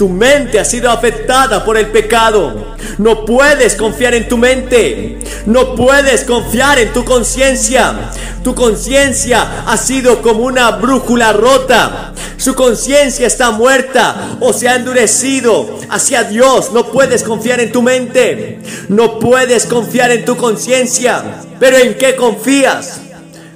tu 0.00 0.08
mente 0.08 0.58
ha 0.58 0.64
sido 0.64 0.90
afectada 0.90 1.62
por 1.62 1.76
el 1.76 1.88
pecado. 1.88 2.74
No 2.96 3.26
puedes 3.26 3.76
confiar 3.76 4.14
en 4.14 4.30
tu 4.30 4.38
mente. 4.38 5.18
No 5.44 5.74
puedes 5.74 6.24
confiar 6.24 6.78
en 6.78 6.90
tu 6.94 7.04
conciencia. 7.04 8.10
Tu 8.42 8.54
conciencia 8.54 9.64
ha 9.66 9.76
sido 9.76 10.22
como 10.22 10.44
una 10.44 10.70
brújula 10.70 11.34
rota. 11.34 12.14
Su 12.38 12.54
conciencia 12.54 13.26
está 13.26 13.50
muerta 13.50 14.38
o 14.40 14.54
se 14.54 14.70
ha 14.70 14.76
endurecido 14.76 15.78
hacia 15.90 16.24
Dios. 16.24 16.72
No 16.72 16.90
puedes 16.90 17.22
confiar 17.22 17.60
en 17.60 17.70
tu 17.70 17.82
mente. 17.82 18.58
No 18.88 19.18
puedes 19.18 19.66
confiar 19.66 20.12
en 20.12 20.24
tu 20.24 20.34
conciencia. 20.34 21.42
Pero 21.58 21.76
¿en 21.76 21.98
qué 21.98 22.16
confías? 22.16 23.02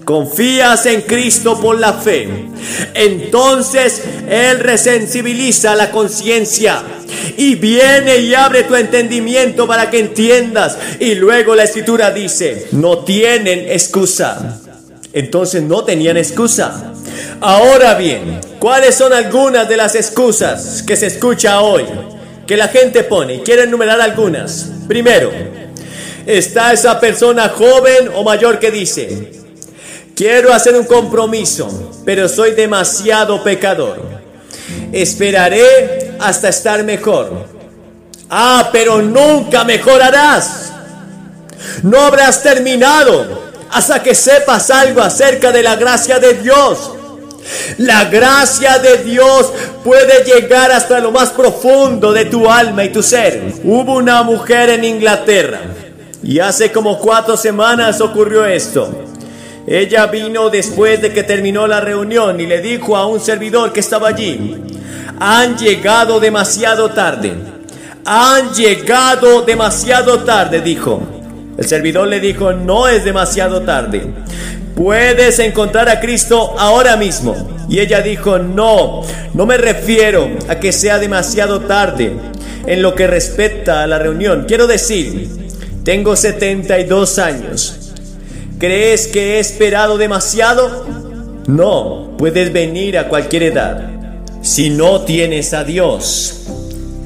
Confías 0.04 0.86
en 0.86 1.02
Cristo 1.02 1.60
por 1.60 1.78
la 1.78 1.94
fe, 1.94 2.28
entonces 2.94 4.02
Él 4.28 4.60
resensibiliza 4.60 5.74
la 5.74 5.90
conciencia 5.90 6.82
y 7.36 7.54
viene 7.56 8.18
y 8.18 8.34
abre 8.34 8.64
tu 8.64 8.74
entendimiento 8.76 9.66
para 9.66 9.90
que 9.90 9.98
entiendas. 9.98 10.76
Y 11.00 11.14
luego 11.14 11.54
la 11.54 11.64
escritura 11.64 12.10
dice, 12.10 12.68
no 12.72 12.98
tienen 12.98 13.70
excusa. 13.70 14.60
Entonces 15.12 15.62
no 15.62 15.84
tenían 15.84 16.16
excusa. 16.16 16.92
Ahora 17.40 17.94
bien, 17.94 18.40
¿cuáles 18.58 18.96
son 18.96 19.12
algunas 19.12 19.68
de 19.68 19.76
las 19.76 19.94
excusas 19.94 20.82
que 20.82 20.96
se 20.96 21.06
escucha 21.06 21.60
hoy? 21.60 21.84
Que 22.46 22.56
la 22.56 22.68
gente 22.68 23.04
pone. 23.04 23.42
Quiero 23.42 23.62
enumerar 23.62 24.00
algunas. 24.00 24.70
Primero, 24.88 25.30
está 26.26 26.72
esa 26.72 26.98
persona 26.98 27.48
joven 27.48 28.10
o 28.14 28.24
mayor 28.24 28.58
que 28.58 28.70
dice, 28.70 29.43
Quiero 30.14 30.52
hacer 30.52 30.76
un 30.76 30.84
compromiso, 30.84 31.92
pero 32.04 32.28
soy 32.28 32.52
demasiado 32.52 33.42
pecador. 33.42 34.00
Esperaré 34.92 36.14
hasta 36.20 36.48
estar 36.50 36.84
mejor. 36.84 37.46
Ah, 38.30 38.70
pero 38.72 39.02
nunca 39.02 39.64
mejorarás. 39.64 40.72
No 41.82 42.00
habrás 42.00 42.42
terminado 42.42 43.42
hasta 43.70 44.02
que 44.02 44.14
sepas 44.14 44.70
algo 44.70 45.00
acerca 45.00 45.50
de 45.50 45.64
la 45.64 45.74
gracia 45.74 46.20
de 46.20 46.34
Dios. 46.34 46.92
La 47.78 48.04
gracia 48.04 48.78
de 48.78 48.98
Dios 48.98 49.52
puede 49.82 50.24
llegar 50.24 50.70
hasta 50.70 51.00
lo 51.00 51.10
más 51.10 51.30
profundo 51.30 52.12
de 52.12 52.26
tu 52.26 52.48
alma 52.48 52.84
y 52.84 52.92
tu 52.92 53.02
ser. 53.02 53.52
Hubo 53.64 53.96
una 53.96 54.22
mujer 54.22 54.70
en 54.70 54.84
Inglaterra 54.84 55.60
y 56.22 56.38
hace 56.38 56.70
como 56.70 57.00
cuatro 57.00 57.36
semanas 57.36 58.00
ocurrió 58.00 58.46
esto. 58.46 59.13
Ella 59.66 60.06
vino 60.06 60.50
después 60.50 61.00
de 61.00 61.12
que 61.12 61.22
terminó 61.22 61.66
la 61.66 61.80
reunión 61.80 62.38
y 62.38 62.46
le 62.46 62.60
dijo 62.60 62.96
a 62.96 63.06
un 63.06 63.18
servidor 63.18 63.72
que 63.72 63.80
estaba 63.80 64.08
allí, 64.08 64.56
han 65.18 65.56
llegado 65.56 66.20
demasiado 66.20 66.90
tarde, 66.90 67.32
han 68.04 68.52
llegado 68.52 69.42
demasiado 69.42 70.20
tarde, 70.20 70.60
dijo. 70.60 71.02
El 71.56 71.64
servidor 71.64 72.08
le 72.08 72.20
dijo, 72.20 72.52
no 72.52 72.88
es 72.88 73.04
demasiado 73.04 73.62
tarde, 73.62 74.04
puedes 74.74 75.38
encontrar 75.38 75.88
a 75.88 76.00
Cristo 76.00 76.54
ahora 76.58 76.96
mismo. 76.96 77.34
Y 77.66 77.78
ella 77.78 78.02
dijo, 78.02 78.38
no, 78.38 79.00
no 79.32 79.46
me 79.46 79.56
refiero 79.56 80.28
a 80.48 80.56
que 80.56 80.72
sea 80.72 80.98
demasiado 80.98 81.60
tarde 81.60 82.12
en 82.66 82.82
lo 82.82 82.94
que 82.94 83.06
respecta 83.06 83.82
a 83.82 83.86
la 83.86 83.98
reunión. 83.98 84.44
Quiero 84.46 84.66
decir, 84.66 85.30
tengo 85.84 86.16
72 86.16 87.18
años 87.18 87.83
¿Crees 88.58 89.08
que 89.08 89.36
he 89.36 89.40
esperado 89.40 89.98
demasiado? 89.98 90.86
No, 91.46 92.14
puedes 92.16 92.52
venir 92.52 92.96
a 92.98 93.08
cualquier 93.08 93.44
edad. 93.44 93.90
Si 94.42 94.70
no 94.70 95.02
tienes 95.02 95.52
a 95.54 95.64
Dios, 95.64 96.44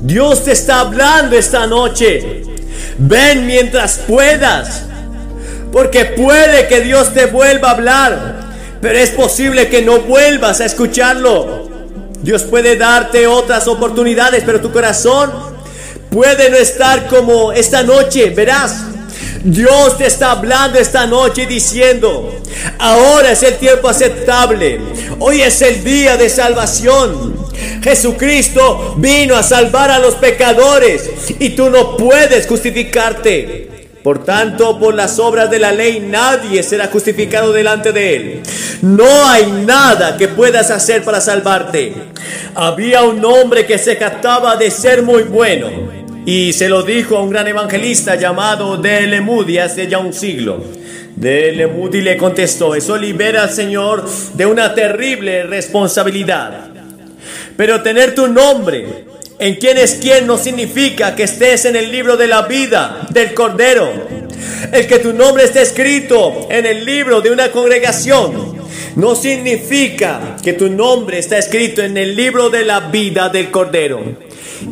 Dios 0.02 0.44
te 0.44 0.52
está 0.52 0.80
hablando 0.80 1.36
esta 1.36 1.66
noche. 1.66 2.42
Ven 2.98 3.46
mientras 3.46 3.98
puedas. 4.06 4.84
Porque 5.72 6.04
puede 6.04 6.66
que 6.66 6.80
Dios 6.80 7.12
te 7.14 7.26
vuelva 7.26 7.68
a 7.68 7.72
hablar. 7.72 8.34
Pero 8.80 8.98
es 8.98 9.10
posible 9.10 9.68
que 9.68 9.82
no 9.82 10.00
vuelvas 10.00 10.60
a 10.60 10.66
escucharlo. 10.66 11.68
Dios 12.22 12.42
puede 12.42 12.76
darte 12.76 13.26
otras 13.26 13.68
oportunidades, 13.68 14.42
pero 14.44 14.60
tu 14.60 14.72
corazón 14.72 15.32
puede 16.10 16.50
no 16.50 16.56
estar 16.56 17.06
como 17.06 17.52
esta 17.52 17.82
noche. 17.82 18.30
Verás, 18.30 18.84
Dios 19.44 19.96
te 19.96 20.06
está 20.06 20.32
hablando 20.32 20.78
esta 20.78 21.06
noche 21.06 21.46
diciendo, 21.46 22.40
ahora 22.78 23.32
es 23.32 23.42
el 23.42 23.54
tiempo 23.54 23.88
aceptable, 23.88 24.80
hoy 25.20 25.42
es 25.42 25.62
el 25.62 25.84
día 25.84 26.16
de 26.16 26.28
salvación. 26.28 27.38
Jesucristo 27.82 28.94
vino 28.98 29.36
a 29.36 29.42
salvar 29.42 29.90
a 29.90 29.98
los 29.98 30.14
pecadores 30.16 31.10
y 31.38 31.50
tú 31.50 31.70
no 31.70 31.96
puedes 31.96 32.46
justificarte. 32.46 33.68
Por 34.02 34.24
tanto, 34.24 34.78
por 34.78 34.94
las 34.94 35.18
obras 35.18 35.50
de 35.50 35.58
la 35.58 35.72
ley 35.72 36.00
nadie 36.00 36.62
será 36.62 36.88
justificado 36.88 37.52
delante 37.52 37.92
de 37.92 38.16
él. 38.16 38.42
No 38.82 39.28
hay 39.28 39.46
nada 39.66 40.16
que 40.16 40.28
puedas 40.28 40.70
hacer 40.70 41.02
para 41.04 41.20
salvarte. 41.20 41.94
Había 42.54 43.02
un 43.02 43.24
hombre 43.24 43.66
que 43.66 43.78
se 43.78 43.98
captaba 43.98 44.56
de 44.56 44.70
ser 44.70 45.02
muy 45.02 45.24
bueno 45.24 45.97
y 46.30 46.52
se 46.52 46.68
lo 46.68 46.82
dijo 46.82 47.16
a 47.16 47.22
un 47.22 47.30
gran 47.30 47.46
evangelista 47.46 48.14
llamado 48.14 48.76
De 48.76 49.18
Moody 49.22 49.56
hace 49.56 49.88
ya 49.88 49.96
un 49.96 50.12
siglo. 50.12 50.62
De 51.16 51.66
Moody 51.74 52.02
le 52.02 52.18
contestó, 52.18 52.74
eso 52.74 52.98
libera 52.98 53.44
al 53.44 53.50
Señor 53.50 54.04
de 54.34 54.44
una 54.44 54.74
terrible 54.74 55.44
responsabilidad. 55.44 56.68
Pero 57.56 57.80
tener 57.80 58.14
tu 58.14 58.28
nombre 58.28 59.06
en 59.38 59.54
quién 59.54 59.78
es 59.78 60.00
quién 60.02 60.26
no 60.26 60.36
significa 60.36 61.16
que 61.16 61.22
estés 61.22 61.64
en 61.64 61.76
el 61.76 61.90
libro 61.90 62.18
de 62.18 62.26
la 62.26 62.42
vida 62.42 63.06
del 63.08 63.32
Cordero. 63.32 63.90
El 64.70 64.86
que 64.86 64.98
tu 64.98 65.14
nombre 65.14 65.44
esté 65.44 65.62
escrito 65.62 66.46
en 66.50 66.66
el 66.66 66.84
libro 66.84 67.22
de 67.22 67.30
una 67.30 67.50
congregación 67.50 68.67
no 68.98 69.14
significa 69.14 70.36
que 70.42 70.54
tu 70.54 70.68
nombre 70.68 71.20
está 71.20 71.38
escrito 71.38 71.82
en 71.82 71.96
el 71.96 72.16
libro 72.16 72.50
de 72.50 72.64
la 72.64 72.80
vida 72.80 73.28
del 73.28 73.48
Cordero. 73.48 74.02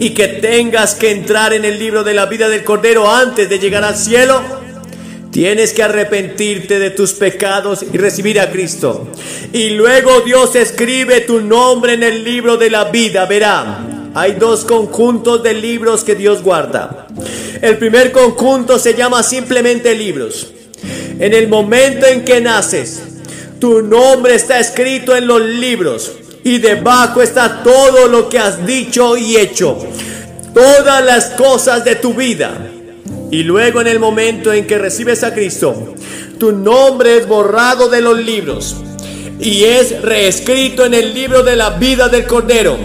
Y 0.00 0.10
que 0.10 0.26
tengas 0.26 0.96
que 0.96 1.12
entrar 1.12 1.52
en 1.52 1.64
el 1.64 1.78
libro 1.78 2.02
de 2.02 2.12
la 2.12 2.26
vida 2.26 2.48
del 2.48 2.64
Cordero 2.64 3.08
antes 3.08 3.48
de 3.48 3.60
llegar 3.60 3.84
al 3.84 3.96
cielo. 3.96 4.42
Tienes 5.30 5.72
que 5.72 5.84
arrepentirte 5.84 6.80
de 6.80 6.90
tus 6.90 7.12
pecados 7.12 7.84
y 7.92 7.96
recibir 7.96 8.40
a 8.40 8.50
Cristo. 8.50 9.06
Y 9.52 9.70
luego 9.70 10.22
Dios 10.22 10.56
escribe 10.56 11.20
tu 11.20 11.40
nombre 11.40 11.92
en 11.92 12.02
el 12.02 12.24
libro 12.24 12.56
de 12.56 12.68
la 12.68 12.86
vida. 12.86 13.26
Verá, 13.26 14.10
hay 14.12 14.32
dos 14.32 14.64
conjuntos 14.64 15.40
de 15.44 15.54
libros 15.54 16.02
que 16.02 16.16
Dios 16.16 16.42
guarda. 16.42 17.06
El 17.62 17.78
primer 17.78 18.10
conjunto 18.10 18.80
se 18.80 18.94
llama 18.94 19.22
simplemente 19.22 19.94
libros. 19.94 20.52
En 21.20 21.32
el 21.32 21.46
momento 21.46 22.06
en 22.06 22.24
que 22.24 22.40
naces, 22.40 23.15
tu 23.58 23.82
nombre 23.82 24.34
está 24.34 24.58
escrito 24.60 25.16
en 25.16 25.26
los 25.26 25.40
libros 25.40 26.12
y 26.44 26.58
debajo 26.58 27.22
está 27.22 27.62
todo 27.62 28.06
lo 28.08 28.28
que 28.28 28.38
has 28.38 28.64
dicho 28.66 29.16
y 29.16 29.36
hecho, 29.36 29.78
todas 30.54 31.04
las 31.04 31.30
cosas 31.30 31.84
de 31.84 31.96
tu 31.96 32.14
vida. 32.14 32.70
Y 33.30 33.42
luego 33.42 33.80
en 33.80 33.88
el 33.88 33.98
momento 33.98 34.52
en 34.52 34.66
que 34.66 34.78
recibes 34.78 35.24
a 35.24 35.34
Cristo, 35.34 35.94
tu 36.38 36.52
nombre 36.52 37.16
es 37.16 37.26
borrado 37.26 37.88
de 37.88 38.00
los 38.00 38.18
libros 38.18 38.76
y 39.40 39.64
es 39.64 40.02
reescrito 40.02 40.84
en 40.84 40.94
el 40.94 41.12
libro 41.12 41.42
de 41.42 41.56
la 41.56 41.70
vida 41.70 42.08
del 42.08 42.26
Cordero 42.26 42.78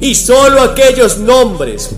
y 0.00 0.14
solo 0.14 0.60
aquellos 0.60 1.18
nombres 1.18 1.90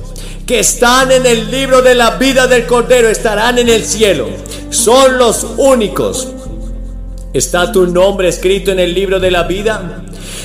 que 0.47 0.61
están 0.61 1.13
en 1.13 1.27
el 1.27 1.51
libro 1.51 1.83
de 1.83 1.95
la 1.95 2.13
vida 2.13 2.47
del 2.47 2.67
Cordero 2.67 3.09
estarán 3.09 3.59
en 3.59 3.69
el 3.69 3.85
cielo. 3.85 4.29
Son 4.71 5.19
los 5.19 5.47
únicos. 5.59 6.29
¿Está 7.33 7.71
tu 7.71 7.87
nombre 7.87 8.29
escrito 8.29 8.73
en 8.73 8.79
el 8.79 8.95
libro 8.95 9.21
de 9.21 9.31
la 9.31 9.43
vida? 9.43 10.03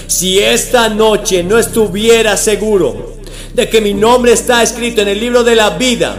Si 0.07 0.39
esta 0.39 0.89
noche 0.89 1.41
no 1.41 1.57
estuviera 1.57 2.35
seguro 2.35 3.13
de 3.53 3.69
que 3.69 3.79
mi 3.79 3.93
nombre 3.93 4.33
está 4.33 4.61
escrito 4.61 5.01
en 5.01 5.07
el 5.07 5.19
libro 5.19 5.43
de 5.43 5.55
la 5.55 5.71
vida, 5.71 6.15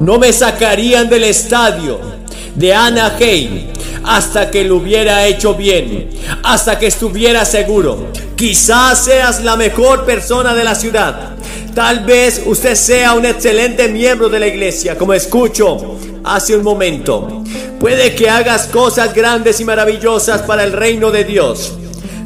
no 0.00 0.18
me 0.18 0.32
sacarían 0.32 1.08
del 1.08 1.24
estadio 1.24 2.17
de 2.58 2.74
Anaheim 2.74 3.68
hasta 4.04 4.50
que 4.50 4.64
lo 4.64 4.76
hubiera 4.76 5.26
hecho 5.26 5.54
bien, 5.54 6.10
hasta 6.42 6.78
que 6.78 6.86
estuviera 6.86 7.44
seguro. 7.44 8.08
Quizás 8.36 9.04
seas 9.04 9.44
la 9.44 9.56
mejor 9.56 10.04
persona 10.04 10.54
de 10.54 10.64
la 10.64 10.74
ciudad. 10.74 11.36
Tal 11.74 12.04
vez 12.04 12.42
usted 12.46 12.74
sea 12.74 13.14
un 13.14 13.24
excelente 13.24 13.88
miembro 13.88 14.28
de 14.28 14.40
la 14.40 14.46
iglesia, 14.46 14.96
como 14.96 15.14
escucho 15.14 15.96
hace 16.24 16.56
un 16.56 16.64
momento. 16.64 17.44
Puede 17.78 18.14
que 18.14 18.28
hagas 18.28 18.66
cosas 18.66 19.14
grandes 19.14 19.60
y 19.60 19.64
maravillosas 19.64 20.42
para 20.42 20.64
el 20.64 20.72
reino 20.72 21.10
de 21.10 21.24
Dios. 21.24 21.74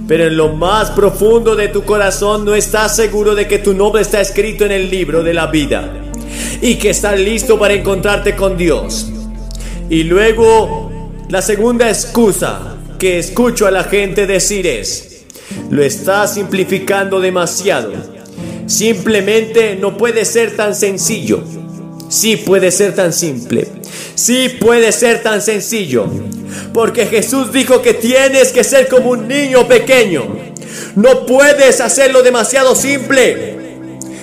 Pero 0.09 0.27
en 0.27 0.37
lo 0.37 0.51
más 0.51 0.91
profundo 0.91 1.55
de 1.55 1.69
tu 1.69 1.85
corazón 1.85 2.45
no 2.45 2.55
estás 2.55 2.97
seguro 2.97 3.35
de 3.35 3.47
que 3.47 3.59
tu 3.59 3.75
nombre 3.75 4.03
está 4.03 4.21
escrito 4.21 4.65
en 4.65 4.73
el 4.73 4.91
libro 4.91 5.23
de 5.23 5.35
la 5.35 5.47
vida 5.47 5.93
y 6.61 6.77
que 6.77 6.91
estás 6.91 7.19
listo 7.19 7.59
para 7.59 7.75
encontrarte 7.75 8.35
con 8.35 8.57
Dios. 8.57 9.13
Y 9.93 10.05
luego 10.05 10.91
la 11.29 11.43
segunda 11.43 11.87
excusa 11.91 12.79
que 12.99 13.19
escucho 13.19 13.67
a 13.67 13.71
la 13.71 13.85
gente 13.85 14.27
decir 14.27 14.67
es, 14.67 15.25
lo 15.69 15.83
está 15.85 16.27
simplificando 16.27 17.21
demasiado. 17.21 17.93
Simplemente 18.67 19.77
no 19.77 19.99
puede 19.99 20.25
ser 20.25 20.57
tan 20.57 20.75
sencillo. 20.75 21.45
Sí 22.09 22.39
puede 22.39 22.71
ser 22.71 22.95
tan 22.95 23.13
simple. 23.13 23.69
Sí 24.15 24.57
puede 24.59 24.93
ser 24.93 25.23
tan 25.23 25.43
sencillo. 25.43 26.07
Porque 26.73 27.05
Jesús 27.05 27.53
dijo 27.53 27.83
que 27.83 27.93
tienes 27.93 28.51
que 28.51 28.65
ser 28.65 28.89
como 28.89 29.11
un 29.11 29.29
niño 29.29 29.69
pequeño. 29.69 30.25
No 30.97 31.27
puedes 31.27 31.83
hacerlo 31.83 32.23
demasiado 32.23 32.75
simple. 32.75 33.59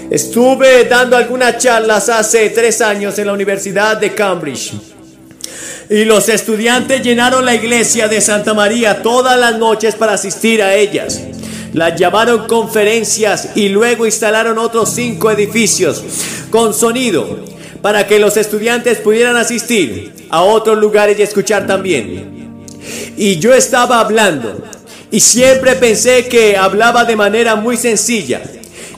Estuve 0.10 0.86
dando 0.86 1.16
algunas 1.16 1.60
charlas 1.60 2.10
hace 2.10 2.50
tres 2.50 2.82
años 2.82 3.20
en 3.20 3.28
la 3.28 3.34
Universidad 3.34 3.98
de 3.98 4.16
Cambridge. 4.16 4.89
Y 5.90 6.06
los 6.06 6.30
estudiantes 6.30 7.02
llenaron 7.02 7.46
la 7.46 7.56
iglesia 7.56 8.08
de 8.08 8.22
Santa 8.22 8.54
María 8.54 9.02
todas 9.02 9.40
las 9.40 9.58
noches 9.58 9.96
para 9.96 10.14
asistir 10.14 10.62
a 10.62 10.76
ellas. 10.76 11.20
Las 11.74 12.00
llamaron 12.00 12.48
conferencias 12.48 13.50
y 13.56 13.70
luego 13.70 14.06
instalaron 14.06 14.60
otros 14.60 14.94
cinco 14.94 15.32
edificios 15.32 16.04
con 16.52 16.76
sonido 16.76 17.40
para 17.82 18.06
que 18.06 18.20
los 18.20 18.38
estudiantes 18.38 19.00
pudieran 19.00 19.36
asistir 19.36 20.14
a 20.30 20.44
otros 20.44 20.78
lugares 20.78 21.18
y 21.18 21.24
escuchar 21.24 21.66
también. 21.66 22.68
Y 23.18 23.40
yo 23.40 23.56
estaba 23.56 24.00
hablando 24.00 24.62
y 25.10 25.20
siempre 25.20 25.74
pensé 25.74 26.28
que 26.28 26.56
hablaba 26.56 27.04
de 27.04 27.16
manera 27.16 27.56
muy 27.56 27.78
sencilla. 27.78 28.42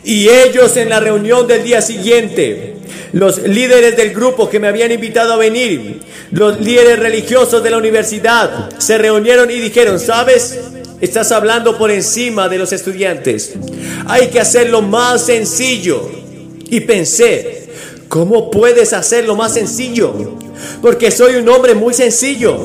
Y 0.04 0.28
ellos 0.28 0.76
en 0.76 0.90
la 0.90 1.00
reunión 1.00 1.48
del 1.48 1.64
día 1.64 1.82
siguiente 1.82 2.82
los 3.14 3.42
líderes 3.44 3.98
del 3.98 4.14
grupo 4.14 4.50
que 4.50 4.60
me 4.60 4.68
habían 4.68 4.92
invitado 4.92 5.34
a 5.34 5.38
venir, 5.38 6.00
los 6.32 6.62
líderes 6.62 6.98
religiosos 7.00 7.62
de 7.62 7.70
la 7.70 7.78
universidad, 7.78 8.70
se 8.78 8.98
reunieron 8.98 9.52
y 9.52 9.60
dijeron, 9.60 10.00
¿sabes? 10.00 10.60
Estás 11.02 11.32
hablando 11.32 11.78
por 11.78 11.92
encima 11.92 12.48
de 12.48 12.58
los 12.58 12.72
estudiantes. 12.72 13.54
Hay 14.08 14.28
que 14.28 14.40
hacerlo 14.40 14.82
más 14.82 15.26
sencillo. 15.26 16.10
Y 16.70 16.82
pensé, 16.82 17.70
¿cómo 18.08 18.50
puedes 18.50 18.94
hacerlo 18.94 19.36
más 19.36 19.54
sencillo? 19.54 20.38
Porque 20.82 21.12
soy 21.12 21.36
un 21.36 21.50
hombre 21.50 21.76
muy 21.76 21.94
sencillo. 21.94 22.58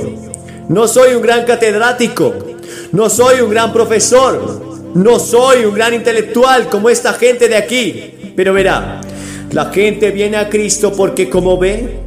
No 0.69 0.87
soy 0.87 1.15
un 1.15 1.23
gran 1.23 1.45
catedrático. 1.45 2.35
No 2.93 3.11
soy 3.11 3.41
un 3.41 3.51
gran 3.51 3.73
profesor. 3.73 4.63
No 4.95 5.19
soy 5.19 5.65
un 5.65 5.75
gran 5.75 5.93
intelectual 5.95 6.69
como 6.69 6.89
esta 6.89 7.15
gente 7.15 7.49
de 7.49 7.57
aquí. 7.57 8.33
Pero 8.37 8.53
verá, 8.53 9.01
la 9.53 9.67
gente 9.67 10.11
viene 10.11 10.37
a 10.37 10.49
Cristo 10.49 10.93
porque 10.93 11.29
como 11.31 11.59
ve, 11.59 12.01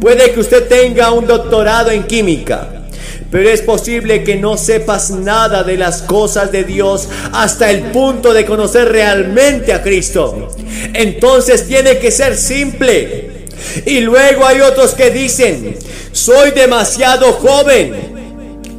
puede 0.00 0.32
que 0.32 0.40
usted 0.40 0.68
tenga 0.68 1.12
un 1.12 1.26
doctorado 1.26 1.90
en 1.90 2.04
química, 2.04 2.86
pero 3.30 3.50
es 3.50 3.62
posible 3.62 4.22
que 4.22 4.36
no 4.36 4.56
sepas 4.56 5.10
nada 5.10 5.64
de 5.64 5.76
las 5.76 6.02
cosas 6.02 6.52
de 6.52 6.64
Dios 6.64 7.08
hasta 7.32 7.70
el 7.70 7.82
punto 7.90 8.32
de 8.32 8.44
conocer 8.44 8.90
realmente 8.90 9.72
a 9.72 9.82
Cristo. 9.82 10.48
Entonces 10.92 11.66
tiene 11.66 11.98
que 11.98 12.10
ser 12.10 12.36
simple. 12.36 13.46
Y 13.86 14.00
luego 14.00 14.46
hay 14.46 14.60
otros 14.60 14.94
que 14.94 15.10
dicen, 15.10 15.76
soy 16.12 16.52
demasiado 16.52 17.32
joven 17.32 18.14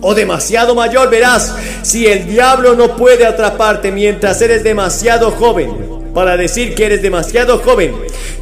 o 0.02 0.14
demasiado 0.14 0.76
mayor, 0.76 1.10
verás, 1.10 1.56
si 1.82 2.06
el 2.06 2.28
diablo 2.28 2.76
no 2.76 2.96
puede 2.96 3.26
atraparte 3.26 3.92
mientras 3.92 4.42
eres 4.42 4.64
demasiado 4.64 5.32
joven, 5.32 5.95
para 6.16 6.38
decir 6.38 6.74
que 6.76 6.86
eres 6.86 7.02
demasiado 7.02 7.60
joven, 7.60 7.94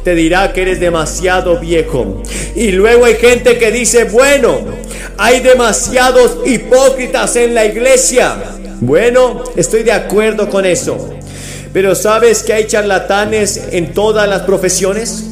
te 0.04 0.14
dirá 0.14 0.52
que 0.52 0.62
eres 0.62 0.78
demasiado 0.78 1.58
viejo. 1.58 2.22
Y 2.54 2.70
luego 2.70 3.04
hay 3.04 3.16
gente 3.16 3.58
que 3.58 3.72
dice, 3.72 4.04
bueno, 4.04 4.60
hay 5.18 5.40
demasiados 5.40 6.38
hipócritas 6.46 7.34
en 7.34 7.52
la 7.52 7.64
iglesia. 7.64 8.36
Bueno, 8.80 9.42
estoy 9.56 9.82
de 9.82 9.90
acuerdo 9.90 10.48
con 10.48 10.64
eso. 10.64 11.16
Pero 11.72 11.96
¿sabes 11.96 12.44
que 12.44 12.52
hay 12.52 12.68
charlatanes 12.68 13.60
en 13.72 13.92
todas 13.92 14.28
las 14.28 14.42
profesiones? 14.42 15.24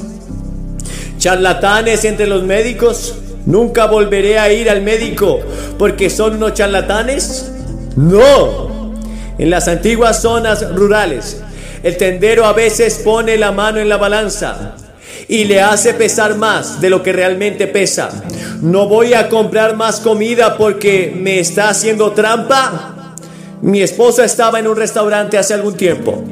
Charlatanes 1.18 2.04
entre 2.04 2.26
los 2.26 2.42
médicos. 2.42 3.14
Nunca 3.46 3.86
volveré 3.86 4.40
a 4.40 4.52
ir 4.52 4.68
al 4.68 4.82
médico 4.82 5.38
porque 5.78 6.10
son 6.10 6.34
unos 6.34 6.54
charlatanes. 6.54 7.52
No. 7.94 8.92
En 9.38 9.48
las 9.48 9.68
antiguas 9.68 10.20
zonas 10.20 10.74
rurales 10.74 11.36
el 11.82 11.96
tendero 11.96 12.46
a 12.46 12.52
veces 12.52 13.00
pone 13.04 13.36
la 13.36 13.52
mano 13.52 13.80
en 13.80 13.88
la 13.88 13.96
balanza 13.96 14.76
y 15.28 15.44
le 15.44 15.60
hace 15.60 15.94
pesar 15.94 16.36
más 16.36 16.80
de 16.80 16.90
lo 16.90 17.02
que 17.02 17.12
realmente 17.12 17.66
pesa. 17.66 18.10
No 18.60 18.88
voy 18.88 19.14
a 19.14 19.28
comprar 19.28 19.76
más 19.76 20.00
comida 20.00 20.56
porque 20.56 21.12
me 21.14 21.40
está 21.40 21.68
haciendo 21.68 22.12
trampa. 22.12 23.14
Mi 23.62 23.82
esposa 23.82 24.24
estaba 24.24 24.58
en 24.58 24.68
un 24.68 24.76
restaurante 24.76 25.38
hace 25.38 25.54
algún 25.54 25.76
tiempo 25.76 26.22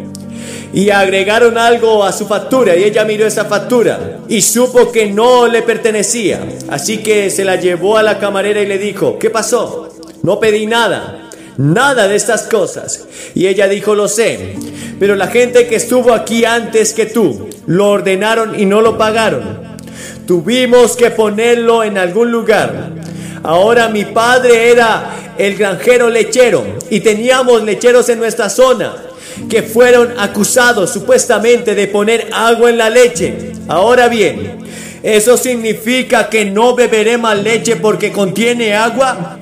y 0.72 0.90
agregaron 0.90 1.58
algo 1.58 2.04
a 2.04 2.12
su 2.12 2.26
factura 2.26 2.76
y 2.76 2.84
ella 2.84 3.04
miró 3.04 3.26
esa 3.26 3.44
factura 3.44 4.18
y 4.28 4.42
supo 4.42 4.92
que 4.92 5.10
no 5.10 5.46
le 5.46 5.62
pertenecía. 5.62 6.40
Así 6.68 6.98
que 6.98 7.30
se 7.30 7.44
la 7.44 7.56
llevó 7.56 7.96
a 7.96 8.02
la 8.02 8.18
camarera 8.18 8.60
y 8.60 8.66
le 8.66 8.78
dijo, 8.78 9.18
¿qué 9.18 9.30
pasó? 9.30 9.88
No 10.22 10.38
pedí 10.38 10.66
nada, 10.66 11.29
nada 11.60 12.08
de 12.08 12.16
estas 12.16 12.42
cosas. 12.44 13.04
Y 13.34 13.46
ella 13.46 13.68
dijo, 13.68 13.94
lo 13.94 14.08
sé, 14.08 14.54
pero 14.98 15.14
la 15.14 15.28
gente 15.28 15.66
que 15.66 15.76
estuvo 15.76 16.14
aquí 16.14 16.44
antes 16.44 16.94
que 16.94 17.06
tú 17.06 17.48
lo 17.66 17.90
ordenaron 17.90 18.58
y 18.58 18.64
no 18.64 18.80
lo 18.80 18.96
pagaron. 18.96 19.70
Tuvimos 20.26 20.96
que 20.96 21.10
ponerlo 21.10 21.84
en 21.84 21.98
algún 21.98 22.32
lugar. 22.32 22.90
Ahora 23.42 23.88
mi 23.88 24.04
padre 24.06 24.70
era 24.70 25.34
el 25.36 25.56
granjero 25.56 26.08
lechero 26.08 26.64
y 26.88 27.00
teníamos 27.00 27.62
lecheros 27.62 28.08
en 28.08 28.18
nuestra 28.18 28.48
zona 28.48 28.94
que 29.48 29.62
fueron 29.62 30.18
acusados 30.18 30.90
supuestamente 30.90 31.74
de 31.74 31.88
poner 31.88 32.28
agua 32.32 32.70
en 32.70 32.78
la 32.78 32.90
leche. 32.90 33.52
Ahora 33.68 34.08
bien, 34.08 34.58
¿eso 35.02 35.36
significa 35.36 36.28
que 36.28 36.44
no 36.44 36.74
beberé 36.74 37.18
más 37.18 37.38
leche 37.42 37.76
porque 37.76 38.12
contiene 38.12 38.74
agua? 38.74 39.39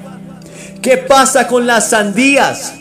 ¿Qué 0.82 0.96
pasa 0.96 1.46
con 1.46 1.66
las 1.66 1.90
sandías? 1.90 2.74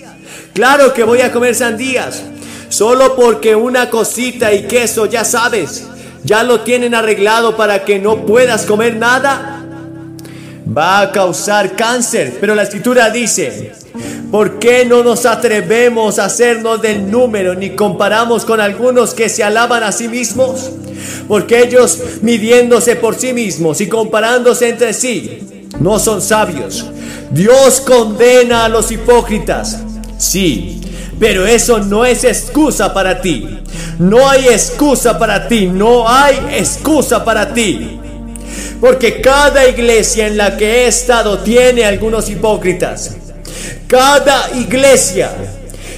Claro 0.53 0.93
que 0.93 1.03
voy 1.03 1.21
a 1.21 1.31
comer 1.31 1.55
sandías. 1.55 2.23
Solo 2.69 3.15
porque 3.15 3.55
una 3.55 3.89
cosita 3.89 4.53
y 4.53 4.63
queso, 4.63 5.05
ya 5.05 5.23
sabes, 5.23 5.85
ya 6.23 6.43
lo 6.43 6.61
tienen 6.61 6.93
arreglado 6.93 7.55
para 7.55 7.85
que 7.85 7.99
no 7.99 8.25
puedas 8.25 8.65
comer 8.65 8.95
nada 8.97 9.57
va 10.75 11.01
a 11.01 11.11
causar 11.11 11.75
cáncer. 11.75 12.37
Pero 12.39 12.55
la 12.55 12.63
escritura 12.63 13.09
dice, 13.09 13.73
¿por 14.31 14.59
qué 14.59 14.85
no 14.85 15.03
nos 15.03 15.25
atrevemos 15.25 16.19
a 16.19 16.25
hacernos 16.25 16.81
del 16.81 17.09
número 17.09 17.55
ni 17.55 17.71
comparamos 17.71 18.45
con 18.45 18.59
algunos 18.59 19.13
que 19.13 19.29
se 19.29 19.43
alaban 19.43 19.83
a 19.83 19.91
sí 19.91 20.07
mismos? 20.07 20.71
Porque 21.27 21.61
ellos 21.61 21.99
midiéndose 22.21 22.95
por 22.95 23.15
sí 23.15 23.33
mismos 23.33 23.81
y 23.81 23.87
comparándose 23.87 24.69
entre 24.69 24.93
sí, 24.93 25.67
no 25.79 25.99
son 25.99 26.21
sabios. 26.21 26.85
Dios 27.31 27.81
condena 27.81 28.65
a 28.65 28.69
los 28.69 28.91
hipócritas. 28.91 29.79
Sí, 30.17 30.81
pero 31.19 31.45
eso 31.45 31.79
no 31.79 32.05
es 32.05 32.23
excusa 32.23 32.93
para 32.93 33.21
ti. 33.21 33.59
No 33.99 34.29
hay 34.29 34.47
excusa 34.47 35.17
para 35.17 35.47
ti. 35.47 35.67
No 35.67 36.07
hay 36.07 36.37
excusa 36.53 37.23
para 37.25 37.53
ti. 37.53 37.99
Porque 38.79 39.19
cada 39.21 39.67
iglesia 39.67 40.27
en 40.27 40.37
la 40.37 40.55
que 40.55 40.83
he 40.83 40.87
estado 40.87 41.39
tiene 41.39 41.83
algunos 41.83 42.29
hipócritas. 42.29 43.15
Cada 43.87 44.51
iglesia. 44.55 45.31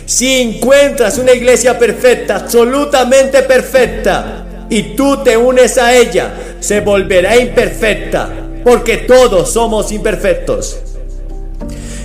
Si 0.06 0.42
encuentras 0.42 1.18
una 1.18 1.34
iglesia 1.34 1.78
perfecta, 1.78 2.38
absolutamente 2.38 3.44
perfecta, 3.44 4.46
y 4.70 4.96
tú 4.96 5.24
te 5.24 5.38
unes 5.38 5.78
a 5.78 5.96
ella, 5.96 6.34
se 6.60 6.80
volverá 6.80 7.38
imperfecta. 7.38 8.30
Porque 8.64 8.98
todos 8.98 9.52
somos 9.52 9.92
imperfectos. 9.92 10.78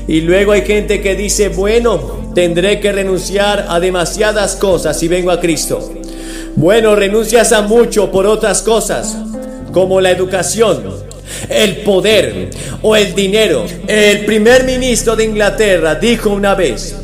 Y 0.06 0.20
luego 0.20 0.52
hay 0.52 0.62
gente 0.62 1.00
que 1.00 1.14
dice, 1.14 1.48
bueno, 1.48 2.30
tendré 2.34 2.80
que 2.80 2.92
renunciar 2.92 3.66
a 3.68 3.80
demasiadas 3.80 4.56
cosas 4.56 4.98
si 4.98 5.08
vengo 5.08 5.30
a 5.30 5.40
Cristo. 5.40 5.92
Bueno, 6.56 6.94
renuncias 6.94 7.52
a 7.52 7.62
mucho 7.62 8.10
por 8.10 8.26
otras 8.26 8.62
cosas 8.62 9.16
como 9.72 10.00
la 10.00 10.10
educación, 10.10 10.84
el 11.48 11.78
poder 11.78 12.50
o 12.82 12.94
el 12.94 13.14
dinero. 13.14 13.66
El 13.86 14.24
primer 14.24 14.64
ministro 14.64 15.16
de 15.16 15.24
Inglaterra 15.24 15.96
dijo 15.96 16.30
una 16.30 16.54
vez, 16.54 16.94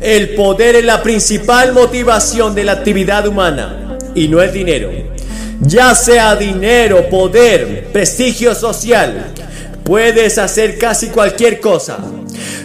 el 0.00 0.30
poder 0.30 0.76
es 0.76 0.84
la 0.84 1.02
principal 1.02 1.72
motivación 1.72 2.54
de 2.54 2.64
la 2.64 2.72
actividad 2.72 3.26
humana 3.26 3.98
y 4.14 4.28
no 4.28 4.40
el 4.40 4.52
dinero. 4.52 4.90
Ya 5.60 5.94
sea 5.94 6.36
dinero, 6.36 7.08
poder, 7.08 7.88
prestigio 7.92 8.54
social, 8.54 9.32
puedes 9.86 10.36
hacer 10.36 10.78
casi 10.78 11.08
cualquier 11.08 11.60
cosa. 11.60 11.98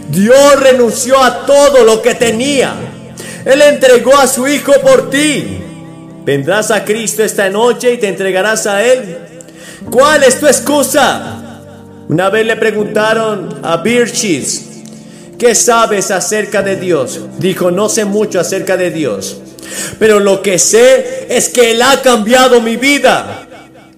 Dios 0.09 0.59
renunció 0.59 1.23
a 1.23 1.45
todo 1.45 1.85
lo 1.85 2.01
que 2.01 2.15
tenía. 2.15 2.73
Él 3.45 3.61
entregó 3.61 4.17
a 4.17 4.27
su 4.27 4.47
Hijo 4.47 4.73
por 4.81 5.09
ti. 5.09 5.59
Vendrás 6.25 6.71
a 6.71 6.83
Cristo 6.83 7.23
esta 7.23 7.49
noche 7.49 7.93
y 7.93 7.97
te 7.97 8.07
entregarás 8.07 8.67
a 8.67 8.83
Él. 8.83 9.17
¿Cuál 9.89 10.23
es 10.23 10.39
tu 10.39 10.47
excusa? 10.47 11.37
Una 12.09 12.29
vez 12.29 12.45
le 12.45 12.55
preguntaron 12.57 13.59
a 13.63 13.77
Birchis, 13.77 14.83
¿qué 15.37 15.55
sabes 15.55 16.11
acerca 16.11 16.61
de 16.61 16.75
Dios? 16.75 17.21
Dijo, 17.39 17.71
no 17.71 17.87
sé 17.87 18.03
mucho 18.05 18.39
acerca 18.39 18.77
de 18.77 18.91
Dios, 18.91 19.37
pero 19.97 20.19
lo 20.19 20.41
que 20.41 20.59
sé 20.59 21.27
es 21.29 21.49
que 21.49 21.71
Él 21.71 21.81
ha 21.81 22.01
cambiado 22.01 22.61
mi 22.61 22.75
vida. 22.75 23.47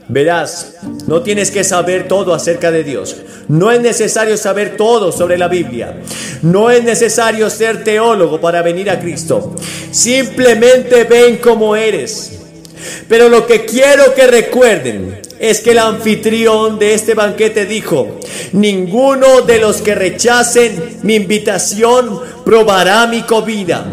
Verás, 0.09 0.75
no 1.07 1.21
tienes 1.21 1.49
que 1.49 1.63
saber 1.63 2.07
todo 2.07 2.33
acerca 2.33 2.71
de 2.71 2.83
Dios. 2.83 3.15
No 3.47 3.71
es 3.71 3.79
necesario 3.79 4.35
saber 4.37 4.75
todo 4.75 5.11
sobre 5.11 5.37
la 5.37 5.47
Biblia. 5.47 6.01
No 6.41 6.69
es 6.69 6.83
necesario 6.83 7.49
ser 7.49 7.83
teólogo 7.83 8.41
para 8.41 8.61
venir 8.61 8.89
a 8.89 8.99
Cristo. 8.99 9.55
Simplemente 9.91 11.05
ven 11.05 11.37
como 11.37 11.75
eres. 11.75 12.39
Pero 13.07 13.29
lo 13.29 13.47
que 13.47 13.63
quiero 13.65 14.13
que 14.13 14.27
recuerden 14.27 15.21
es 15.39 15.61
que 15.61 15.71
el 15.71 15.79
anfitrión 15.79 16.79
de 16.79 16.93
este 16.93 17.13
banquete 17.13 17.65
dijo, 17.65 18.19
ninguno 18.51 19.41
de 19.41 19.59
los 19.59 19.81
que 19.81 19.95
rechacen 19.95 20.99
mi 21.03 21.15
invitación 21.15 22.19
probará 22.43 23.07
mi 23.07 23.21
comida. 23.21 23.85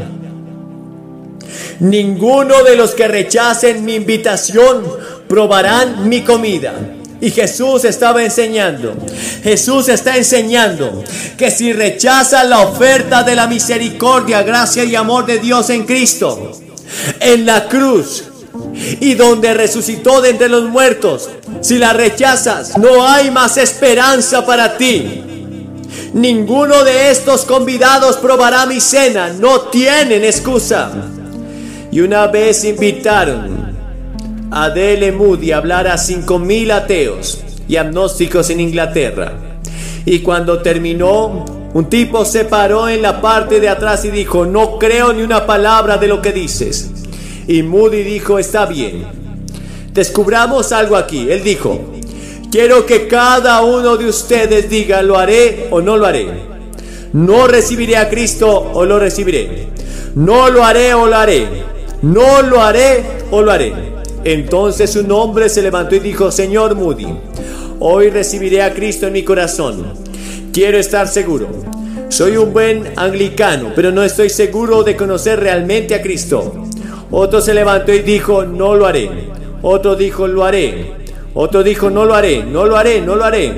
Ninguno 1.81 2.63
de 2.63 2.77
los 2.77 2.95
que 2.95 3.09
rechacen 3.09 3.85
mi 3.85 3.95
invitación 3.95 4.85
probarán 5.31 6.09
mi 6.09 6.23
comida. 6.23 6.75
Y 7.21 7.31
Jesús 7.31 7.85
estaba 7.85 8.25
enseñando, 8.25 8.97
Jesús 9.45 9.89
está 9.89 10.17
enseñando 10.17 11.05
que 11.37 11.53
si 11.53 11.73
rechazan 11.73 12.51
la 12.51 12.61
oferta 12.61 13.23
de 13.23 13.37
la 13.37 13.47
misericordia, 13.47 14.43
gracia 14.43 14.83
y 14.83 14.97
amor 14.97 15.27
de 15.27 15.39
Dios 15.39 15.71
en 15.71 15.85
Cristo, 15.85 16.51
en 17.21 17.47
la 17.47 17.69
cruz, 17.69 18.25
y 19.01 19.15
donde 19.15 19.55
resucitó 19.55 20.21
de 20.21 20.31
entre 20.31 20.49
los 20.49 20.65
muertos. 20.65 21.31
Si 21.61 21.79
la 21.79 21.93
rechazas, 21.93 22.77
no 22.77 23.07
hay 23.07 23.31
más 23.31 23.57
esperanza 23.57 24.45
para 24.45 24.77
ti. 24.77 25.23
Ninguno 26.13 26.83
de 26.83 27.13
estos 27.13 27.45
convidados 27.45 28.17
probará 28.17 28.67
mi 28.67 28.81
cena, 28.81 29.29
no 29.29 29.61
tienen 29.61 30.25
excusa. 30.25 30.91
Y 31.93 32.01
una 32.01 32.27
vez 32.27 32.65
invitaron 32.65 33.60
a 34.51 34.71
Dele 34.71 35.13
Moody 35.13 35.53
hablar 35.53 35.87
a 35.87 35.97
cinco 35.97 36.39
mil 36.39 36.71
ateos 36.71 37.41
y 37.69 37.77
agnósticos 37.77 38.51
en 38.51 38.61
Inglaterra. 38.61 39.33
Y 40.05 40.21
cuando 40.21 40.61
terminó, 40.61 41.45
un 41.73 41.89
tipo 41.89 42.25
se 42.25 42.45
paró 42.45 42.89
en 42.89 43.03
la 43.03 43.21
parte 43.21 43.61
de 43.61 43.69
atrás 43.69 44.05
y 44.05 44.11
dijo, 44.11 44.45
no 44.45 44.79
creo 44.79 45.13
ni 45.13 45.23
una 45.23 45.47
palabra 45.47 45.99
de 45.99 46.09
lo 46.09 46.21
que 46.21 46.33
dices. 46.33 46.91
Y 47.47 47.63
Moody 47.63 48.03
dijo, 48.03 48.39
está 48.39 48.67
bien. 48.67 49.05
Descubramos 49.93 50.73
algo 50.73 50.97
aquí. 50.97 51.31
Él 51.31 51.45
dijo, 51.45 51.93
quiero 52.51 52.87
que 52.87 53.07
cada 53.07 53.63
uno 53.63 53.97
de 53.97 54.07
ustedes 54.07 54.69
diga, 54.69 55.03
lo 55.03 55.17
haré 55.17 55.69
o 55.71 55.81
no 55.81 55.97
lo 55.97 56.07
haré. 56.07 56.29
No 57.13 57.47
recibiré 57.47 57.97
a 57.97 58.09
Cristo 58.09 58.71
o 58.73 58.85
lo 58.85 58.99
recibiré. 58.99 59.69
No 60.15 60.49
lo 60.49 60.65
haré 60.65 60.95
o 60.95 61.07
lo 61.07 61.17
haré. 61.17 61.47
No 62.03 62.43
lo 62.43 62.63
haré 62.63 63.05
o 63.31 63.43
lo 63.43 63.53
haré. 63.53 64.00
Entonces 64.25 64.97
un 64.97 65.11
hombre 65.13 65.49
se 65.49 65.63
levantó 65.63 65.95
y 65.95 66.01
dijo, 66.01 66.31
Señor 66.31 66.75
Moody, 66.75 67.07
hoy 67.79 68.11
recibiré 68.11 68.63
a 68.63 68.75
Cristo 68.75 69.07
en 69.07 69.15
mi 69.15 69.23
corazón. 69.23 69.95
Quiero 70.53 70.79
estar 70.79 71.09
seguro. 71.09 71.49
Soy 72.09 72.37
un 72.37 72.53
buen 72.53 72.93
anglicano, 72.97 73.73
pero 73.75 73.93
no 73.93 74.03
estoy 74.03 74.29
seguro 74.31 74.83
de 74.83 74.97
conocer 74.97 75.41
realmente 75.41 75.95
a 75.95 76.03
Cristo. 76.03 76.67
Otro 77.11 77.41
se 77.41 77.55
levantó 77.55 77.93
y 77.93 78.01
dijo, 78.01 78.45
no 78.45 78.75
lo 78.75 78.87
haré. 78.87 79.31
Otro 79.63 79.95
dijo, 79.95 80.27
lo 80.27 80.45
haré. 80.45 80.93
Otro 81.35 81.63
dijo, 81.63 81.89
no 81.89 82.05
lo 82.05 82.15
haré, 82.15 82.43
no 82.43 82.67
lo 82.67 82.77
haré, 82.77 83.01
no 83.01 83.15
lo 83.15 83.25
haré, 83.25 83.55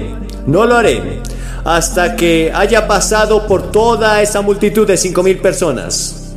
no 0.47 0.67
lo 0.67 0.77
haré. 0.77 1.23
Hasta 1.65 2.15
que 2.15 2.53
haya 2.55 2.87
pasado 2.87 3.47
por 3.47 3.73
toda 3.73 4.21
esa 4.21 4.43
multitud 4.43 4.87
de 4.87 4.97
cinco 4.97 5.23
mil 5.23 5.39
personas. 5.39 6.35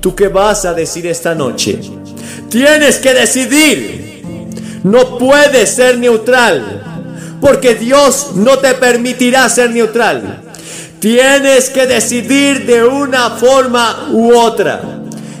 ¿Tú 0.00 0.14
qué 0.14 0.28
vas 0.28 0.64
a 0.64 0.74
decir 0.74 1.06
esta 1.06 1.34
noche? 1.34 1.80
Tienes 2.50 2.98
que 2.98 3.14
decidir. 3.14 4.22
No 4.84 5.18
puedes 5.18 5.70
ser 5.70 5.98
neutral. 5.98 6.82
Porque 7.40 7.74
Dios 7.74 8.32
no 8.34 8.58
te 8.58 8.74
permitirá 8.74 9.48
ser 9.48 9.70
neutral. 9.70 10.42
Tienes 10.98 11.70
que 11.70 11.86
decidir 11.86 12.66
de 12.66 12.84
una 12.84 13.30
forma 13.30 14.08
u 14.10 14.34
otra. 14.34 14.80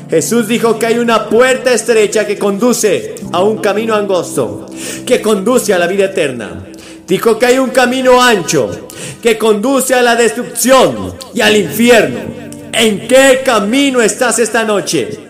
Jesús 0.08 0.46
dijo 0.46 0.78
que 0.78 0.86
hay 0.86 0.98
una 0.98 1.28
puerta 1.28 1.72
estrecha 1.72 2.26
que 2.26 2.38
conduce 2.38 3.16
a 3.32 3.42
un 3.42 3.58
camino 3.58 3.94
angosto, 3.94 4.66
que 5.04 5.20
conduce 5.20 5.74
a 5.74 5.78
la 5.78 5.86
vida 5.86 6.06
eterna. 6.06 6.64
Dijo 7.06 7.38
que 7.38 7.46
hay 7.46 7.58
un 7.58 7.70
camino 7.70 8.22
ancho 8.22 8.88
que 9.22 9.36
conduce 9.36 9.94
a 9.94 10.02
la 10.02 10.14
destrucción 10.14 11.14
y 11.34 11.40
al 11.40 11.56
infierno. 11.56 12.20
¿En 12.72 13.08
qué 13.08 13.42
camino 13.44 14.00
estás 14.00 14.38
esta 14.38 14.64
noche? 14.64 15.27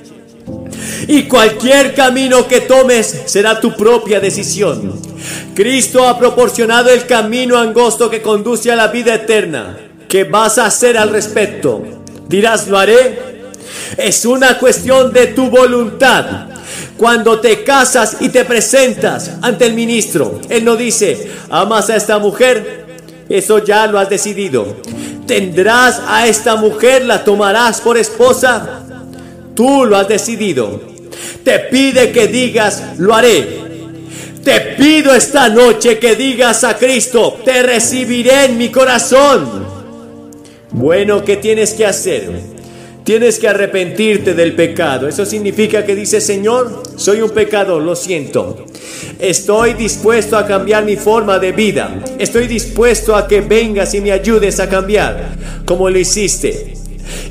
Y 1.07 1.25
cualquier 1.25 1.95
camino 1.95 2.47
que 2.47 2.61
tomes 2.61 3.23
será 3.27 3.61
tu 3.61 3.75
propia 3.75 4.21
decisión. 4.21 5.01
Cristo 5.55 6.09
ha 6.09 6.19
proporcionado 6.19 6.91
el 6.91 7.07
camino 7.07 7.59
angosto 7.59 8.11
que 8.11 8.23
conduce 8.23 8.71
a 8.71 8.77
la 8.77 8.89
vida 8.89 9.15
eterna. 9.15 9.79
¿Qué 10.09 10.25
vas 10.25 10.59
a 10.59 10.67
hacer 10.67 10.97
al 10.97 11.11
respecto? 11.11 11.83
Dirás, 12.29 12.69
lo 12.69 12.79
haré. 12.79 13.19
Es 13.97 14.25
una 14.25 14.59
cuestión 14.59 15.13
de 15.13 15.29
tu 15.29 15.51
voluntad. 15.51 16.49
Cuando 16.97 17.41
te 17.41 17.63
casas 17.63 18.17
y 18.21 18.29
te 18.29 18.45
presentas 18.45 19.33
ante 19.41 19.67
el 19.67 19.75
ministro, 19.75 20.41
él 20.49 20.65
no 20.65 20.77
dice, 20.77 21.31
amas 21.49 21.91
a 21.91 21.97
esta 21.97 22.19
mujer, 22.19 22.87
eso 23.29 23.65
ya 23.65 23.87
lo 23.87 23.99
has 23.99 24.11
decidido. 24.11 24.77
¿Tendrás 25.27 26.01
a 26.07 26.27
esta 26.27 26.57
mujer, 26.57 27.05
la 27.05 27.23
tomarás 27.23 27.81
por 27.81 27.99
esposa? 27.99 28.85
Tú 29.59 29.85
lo 29.87 29.97
has 29.97 30.07
decidido. 30.07 30.81
Te 31.43 31.59
pide 31.59 32.13
que 32.13 32.29
digas, 32.29 32.97
lo 32.99 33.13
haré. 33.13 33.45
Te 34.45 34.61
pido 34.79 35.13
esta 35.13 35.49
noche 35.49 35.99
que 35.99 36.15
digas 36.15 36.63
a 36.63 36.79
Cristo, 36.79 37.41
te 37.45 37.65
recibiré 37.65 38.45
en 38.45 38.57
mi 38.57 38.69
corazón. 38.69 39.67
Bueno, 40.71 41.25
¿qué 41.25 41.39
tienes 41.39 41.75
que 41.75 41.85
hacer? 41.85 42.31
Tienes 43.03 43.41
que 43.41 43.49
arrepentirte 43.49 44.33
del 44.33 44.55
pecado. 44.55 45.09
Eso 45.09 45.27
significa 45.27 45.85
que 45.85 45.97
dice, 45.97 46.21
Señor, 46.21 46.85
soy 46.95 47.21
un 47.21 47.31
pecador, 47.31 47.83
lo 47.83 47.97
siento. 47.97 48.65
Estoy 49.19 49.75
dispuesto 49.75 50.37
a 50.39 50.47
cambiar 50.47 50.85
mi 50.85 50.95
forma 50.95 51.41
de 51.41 51.51
vida. 51.51 52.01
Estoy 52.17 52.47
dispuesto 52.47 53.17
a 53.17 53.27
que 53.27 53.41
vengas 53.41 53.93
y 53.95 54.03
me 54.03 54.13
ayudes 54.13 54.61
a 54.61 54.69
cambiar, 54.69 55.37
como 55.67 55.91
lo 55.91 55.99
hiciste. 55.99 56.78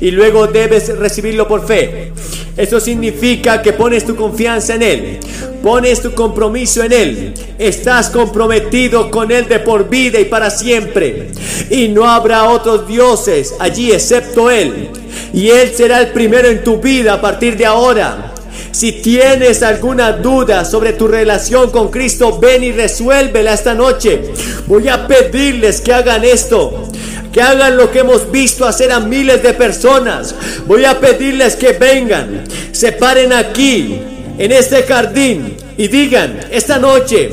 Y 0.00 0.10
luego 0.10 0.46
debes 0.46 0.96
recibirlo 0.96 1.46
por 1.48 1.66
fe. 1.66 2.12
Eso 2.56 2.80
significa 2.80 3.62
que 3.62 3.72
pones 3.72 4.04
tu 4.04 4.16
confianza 4.16 4.74
en 4.74 4.82
Él, 4.82 5.18
pones 5.62 6.02
tu 6.02 6.12
compromiso 6.12 6.82
en 6.82 6.92
Él, 6.92 7.34
estás 7.56 8.10
comprometido 8.10 9.12
con 9.12 9.30
Él 9.30 9.46
de 9.46 9.60
por 9.60 9.88
vida 9.88 10.18
y 10.18 10.24
para 10.24 10.50
siempre. 10.50 11.28
Y 11.70 11.86
no 11.88 12.08
habrá 12.08 12.50
otros 12.50 12.88
dioses 12.88 13.54
allí 13.60 13.92
excepto 13.92 14.50
Él 14.50 14.90
y 15.32 15.50
Él 15.50 15.72
será 15.74 16.00
el 16.00 16.08
primero 16.08 16.48
en 16.48 16.64
tu 16.64 16.78
vida 16.78 17.14
a 17.14 17.20
partir 17.20 17.56
de 17.56 17.66
ahora. 17.66 18.32
Si 18.70 18.92
tienes 18.92 19.62
alguna 19.62 20.12
duda 20.12 20.64
sobre 20.64 20.92
tu 20.92 21.08
relación 21.08 21.70
con 21.70 21.90
Cristo, 21.90 22.38
ven 22.38 22.62
y 22.62 22.72
resuélvela 22.72 23.54
esta 23.54 23.74
noche. 23.74 24.32
Voy 24.66 24.88
a 24.88 25.06
pedirles 25.06 25.80
que 25.80 25.92
hagan 25.92 26.24
esto. 26.24 26.88
Que 27.32 27.42
hagan 27.42 27.76
lo 27.76 27.90
que 27.90 28.00
hemos 28.00 28.30
visto 28.30 28.66
hacer 28.66 28.90
a 28.90 29.00
miles 29.00 29.42
de 29.42 29.54
personas. 29.54 30.34
Voy 30.66 30.84
a 30.84 30.98
pedirles 30.98 31.56
que 31.56 31.72
vengan, 31.72 32.44
se 32.72 32.92
paren 32.92 33.32
aquí, 33.32 34.00
en 34.38 34.52
este 34.52 34.82
jardín, 34.84 35.56
y 35.76 35.88
digan, 35.88 36.40
esta 36.50 36.78
noche, 36.78 37.30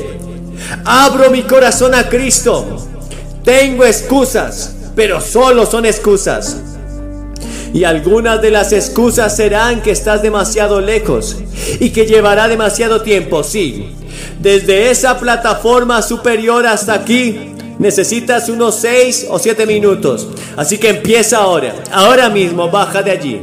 abro 0.84 1.30
mi 1.30 1.42
corazón 1.42 1.94
a 1.94 2.08
Cristo. 2.08 2.86
Tengo 3.44 3.84
excusas, 3.84 4.74
pero 4.94 5.20
solo 5.20 5.66
son 5.66 5.86
excusas. 5.86 6.56
Y 7.72 7.84
algunas 7.84 8.40
de 8.40 8.50
las 8.50 8.72
excusas 8.72 9.36
serán 9.36 9.82
que 9.82 9.90
estás 9.90 10.22
demasiado 10.22 10.80
lejos 10.80 11.36
y 11.78 11.90
que 11.90 12.06
llevará 12.06 12.48
demasiado 12.48 13.02
tiempo, 13.02 13.42
sí. 13.42 13.94
Desde 14.40 14.90
esa 14.90 15.18
plataforma 15.18 16.02
superior 16.02 16.66
hasta 16.66 16.94
aquí 16.94 17.55
necesitas 17.78 18.48
unos 18.48 18.76
6 18.76 19.26
o 19.30 19.38
7 19.38 19.66
minutos. 19.66 20.28
Así 20.56 20.78
que 20.78 20.90
empieza 20.90 21.38
ahora. 21.38 21.74
Ahora 21.90 22.28
mismo 22.28 22.70
baja 22.70 23.02
de 23.02 23.10
allí. 23.10 23.40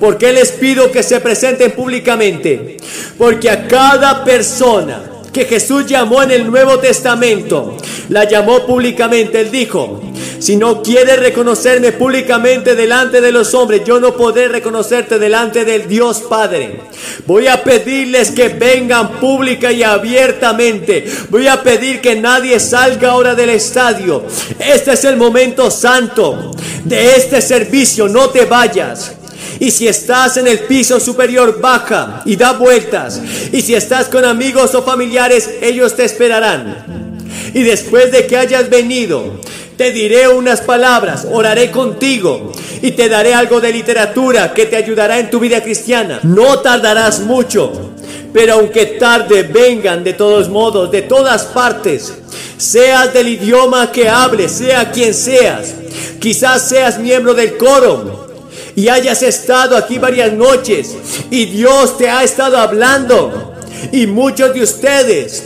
¿Por 0.00 0.18
qué 0.18 0.32
les 0.32 0.52
pido 0.52 0.90
que 0.90 1.02
se 1.02 1.20
presenten 1.20 1.72
públicamente? 1.72 2.76
Porque 3.16 3.48
a 3.48 3.68
cada 3.68 4.24
persona 4.24 5.11
que 5.32 5.46
Jesús 5.46 5.86
llamó 5.86 6.22
en 6.22 6.30
el 6.30 6.50
Nuevo 6.50 6.78
Testamento, 6.78 7.76
la 8.08 8.24
llamó 8.24 8.66
públicamente. 8.66 9.40
Él 9.40 9.50
dijo, 9.50 10.02
si 10.38 10.56
no 10.56 10.82
quieres 10.82 11.20
reconocerme 11.20 11.92
públicamente 11.92 12.74
delante 12.74 13.20
de 13.20 13.32
los 13.32 13.54
hombres, 13.54 13.82
yo 13.84 14.00
no 14.00 14.16
podré 14.16 14.48
reconocerte 14.48 15.18
delante 15.18 15.64
del 15.64 15.86
Dios 15.86 16.22
Padre. 16.28 16.80
Voy 17.26 17.46
a 17.46 17.62
pedirles 17.62 18.32
que 18.32 18.48
vengan 18.48 19.20
pública 19.20 19.70
y 19.70 19.82
abiertamente. 19.82 21.06
Voy 21.30 21.46
a 21.46 21.62
pedir 21.62 22.00
que 22.00 22.16
nadie 22.16 22.58
salga 22.58 23.10
ahora 23.10 23.34
del 23.34 23.50
estadio. 23.50 24.24
Este 24.58 24.92
es 24.92 25.04
el 25.04 25.16
momento 25.16 25.70
santo 25.70 26.50
de 26.84 27.16
este 27.16 27.40
servicio. 27.40 28.08
No 28.08 28.30
te 28.30 28.44
vayas. 28.44 29.21
Y 29.62 29.70
si 29.70 29.86
estás 29.86 30.38
en 30.38 30.48
el 30.48 30.58
piso 30.58 30.98
superior, 30.98 31.60
baja 31.60 32.22
y 32.24 32.34
da 32.34 32.54
vueltas. 32.54 33.22
Y 33.52 33.60
si 33.60 33.76
estás 33.76 34.08
con 34.08 34.24
amigos 34.24 34.74
o 34.74 34.82
familiares, 34.82 35.48
ellos 35.62 35.94
te 35.94 36.04
esperarán. 36.04 37.20
Y 37.54 37.62
después 37.62 38.10
de 38.10 38.26
que 38.26 38.36
hayas 38.36 38.68
venido, 38.68 39.38
te 39.76 39.92
diré 39.92 40.26
unas 40.26 40.62
palabras, 40.62 41.28
oraré 41.30 41.70
contigo 41.70 42.50
y 42.82 42.90
te 42.90 43.08
daré 43.08 43.34
algo 43.34 43.60
de 43.60 43.72
literatura 43.72 44.52
que 44.52 44.66
te 44.66 44.74
ayudará 44.74 45.20
en 45.20 45.30
tu 45.30 45.38
vida 45.38 45.62
cristiana. 45.62 46.18
No 46.24 46.58
tardarás 46.58 47.20
mucho, 47.20 47.92
pero 48.32 48.54
aunque 48.54 48.86
tarde, 48.86 49.44
vengan 49.44 50.02
de 50.02 50.14
todos 50.14 50.48
modos, 50.48 50.90
de 50.90 51.02
todas 51.02 51.44
partes. 51.44 52.12
Seas 52.56 53.14
del 53.14 53.28
idioma 53.28 53.92
que 53.92 54.08
hables, 54.08 54.50
sea 54.50 54.90
quien 54.90 55.14
seas. 55.14 55.72
Quizás 56.18 56.68
seas 56.68 56.98
miembro 56.98 57.32
del 57.32 57.56
coro 57.56 58.31
y 58.74 58.88
hayas 58.88 59.22
estado 59.22 59.76
aquí 59.76 59.98
varias 59.98 60.32
noches 60.32 60.96
y 61.30 61.46
Dios 61.46 61.98
te 61.98 62.08
ha 62.08 62.22
estado 62.22 62.58
hablando. 62.58 63.54
Y 63.90 64.06
muchos 64.06 64.54
de 64.54 64.62
ustedes 64.62 65.44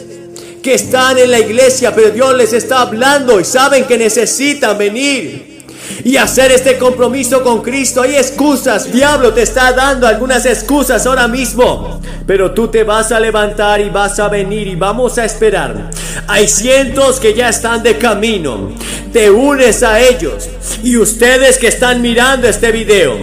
que 0.63 0.75
están 0.75 1.17
en 1.19 1.31
la 1.31 1.39
iglesia, 1.39 1.95
pero 1.95 2.11
Dios 2.11 2.35
les 2.35 2.53
está 2.53 2.83
hablando 2.83 3.41
y 3.41 3.45
saben 3.45 3.85
que 3.85 3.97
necesitan 3.97 4.77
venir 4.77 5.56
y 6.05 6.17
hacer 6.17 6.53
este 6.53 6.79
compromiso 6.79 7.43
con 7.43 7.63
Cristo. 7.63 8.03
Hay 8.03 8.17
excusas, 8.17 8.93
diablo 8.93 9.33
te 9.33 9.43
está 9.43 9.73
dando 9.73 10.07
algunas 10.07 10.47
excusas 10.47 11.07
ahora 11.07 11.29
mismo, 11.29 12.01
pero 12.27 12.53
tú 12.53 12.69
te 12.69 12.85
vas 12.85 13.13
a 13.13 13.21
levantar 13.21 13.81
y 13.81 13.91
vas 13.91 14.19
a 14.19 14.29
venir 14.29 14.67
y 14.69 14.77
vamos 14.77 15.19
a 15.19 15.25
esperar. 15.25 15.91
Hay 16.27 16.49
cientos 16.49 17.21
que 17.21 17.35
ya 17.35 17.49
están 17.49 17.83
de 17.83 17.99
camino, 17.99 18.73
te 19.13 19.31
unes 19.31 19.83
a 19.83 20.01
ellos 20.01 20.49
y 20.83 20.97
ustedes 20.97 21.59
que 21.59 21.69
están 21.69 22.03
mirando 22.03 22.49
este 22.49 22.73
video. 22.73 23.17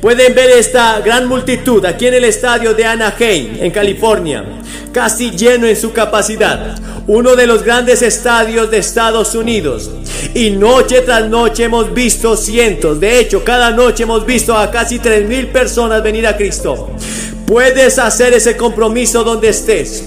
Pueden 0.00 0.34
ver 0.34 0.50
esta 0.50 1.00
gran 1.00 1.26
multitud 1.26 1.84
aquí 1.84 2.06
en 2.06 2.14
el 2.14 2.24
estadio 2.24 2.72
de 2.74 2.84
Anaheim, 2.84 3.56
en 3.60 3.70
California 3.70 4.44
casi 4.92 5.30
lleno 5.30 5.66
en 5.66 5.76
su 5.76 5.92
capacidad, 5.92 6.76
uno 7.06 7.36
de 7.36 7.46
los 7.46 7.62
grandes 7.62 8.02
estadios 8.02 8.70
de 8.70 8.78
Estados 8.78 9.34
Unidos. 9.34 9.90
Y 10.34 10.50
noche 10.50 11.02
tras 11.02 11.28
noche 11.28 11.64
hemos 11.64 11.92
visto 11.94 12.36
cientos, 12.36 13.00
de 13.00 13.20
hecho 13.20 13.44
cada 13.44 13.70
noche 13.70 14.02
hemos 14.02 14.26
visto 14.26 14.56
a 14.56 14.70
casi 14.70 14.98
tres 14.98 15.26
mil 15.28 15.48
personas 15.48 16.02
venir 16.02 16.26
a 16.26 16.36
Cristo. 16.36 16.90
Puedes 17.46 17.98
hacer 17.98 18.34
ese 18.34 18.56
compromiso 18.56 19.24
donde 19.24 19.50
estés, 19.50 20.04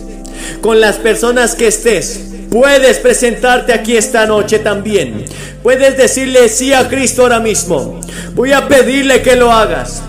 con 0.62 0.80
las 0.80 0.98
personas 0.98 1.56
que 1.56 1.68
estés. 1.68 2.31
Puedes 2.52 3.00
presentarte 3.00 3.74
aquí 3.74 3.96
esta 3.96 4.26
noche 4.26 4.60
también. 4.60 5.26
Puedes 5.64 5.96
decirle 5.96 6.50
sí 6.50 6.74
a 6.74 6.88
Cristo 6.88 7.24
ahora 7.24 7.40
mismo. 7.40 8.00
Voy 8.34 8.52
a 8.52 8.68
pedirle 8.68 9.22
que 9.22 9.36
lo 9.36 9.52
hagas. 9.52 10.04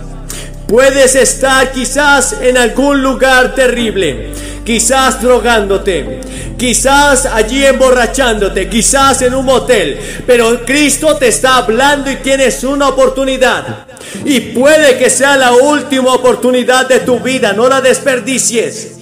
Puedes 0.67 1.15
estar 1.15 1.71
quizás 1.73 2.37
en 2.43 2.59
algún 2.59 3.01
lugar 3.03 3.55
terrible 3.55 4.33
quizás 4.65 5.21
drogándote, 5.21 6.21
quizás 6.57 7.27
allí 7.27 7.65
emborrachándote, 7.65 8.69
quizás 8.69 9.23
en 9.23 9.35
un 9.35 9.45
motel, 9.45 9.99
pero 10.27 10.65
Cristo 10.65 11.17
te 11.17 11.29
está 11.29 11.57
hablando 11.57 12.11
y 12.11 12.17
tienes 12.17 12.63
una 12.65 12.89
oportunidad. 12.89 13.87
Y 14.25 14.41
puede 14.41 14.99
que 14.99 15.11
sea 15.11 15.37
la 15.37 15.53
última 15.53 16.15
oportunidad 16.15 16.89
de 16.89 17.01
tu 17.01 17.19
vida, 17.21 17.53
no 17.53 17.69
la 17.69 17.81
desperdicies. 17.81 19.02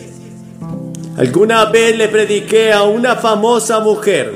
Alguna 1.21 1.67
vez 1.67 1.99
le 1.99 2.09
prediqué 2.09 2.73
a 2.73 2.85
una 2.85 3.15
famosa 3.15 3.79
mujer, 3.81 4.33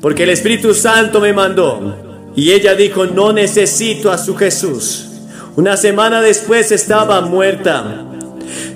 porque 0.00 0.24
el 0.24 0.30
Espíritu 0.30 0.74
Santo 0.74 1.20
me 1.20 1.32
mandó, 1.32 2.32
y 2.34 2.50
ella 2.50 2.74
dijo, 2.74 3.06
no 3.06 3.32
necesito 3.32 4.10
a 4.10 4.18
su 4.18 4.34
Jesús. 4.34 5.06
Una 5.54 5.76
semana 5.76 6.20
después 6.20 6.72
estaba 6.72 7.20
muerta. 7.20 7.84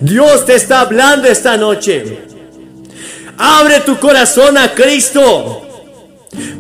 Dios 0.00 0.46
te 0.46 0.54
está 0.54 0.83
hablando 0.83 1.26
esta 1.26 1.57
noche. 1.57 2.26
Abre 3.38 3.80
tu 3.80 3.98
corazón 3.98 4.57
a 4.57 4.72
Cristo. 4.72 5.62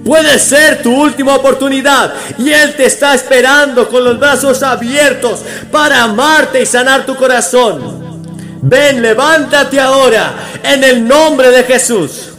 Puede 0.04 0.40
ser 0.40 0.82
tu 0.82 1.00
última 1.00 1.36
oportunidad 1.36 2.12
y 2.38 2.50
Él 2.50 2.74
te 2.74 2.86
está 2.86 3.14
esperando 3.14 3.88
con 3.88 4.02
los 4.02 4.18
brazos 4.18 4.64
abiertos 4.64 5.42
para 5.70 6.02
amarte 6.02 6.60
y 6.60 6.66
sanar 6.66 7.06
tu 7.06 7.14
corazón. 7.14 8.03
Ven, 8.66 9.02
levántate 9.02 9.78
ahora 9.78 10.32
en 10.62 10.82
el 10.82 11.06
nombre 11.06 11.50
de 11.50 11.64
Jesús. 11.64 12.33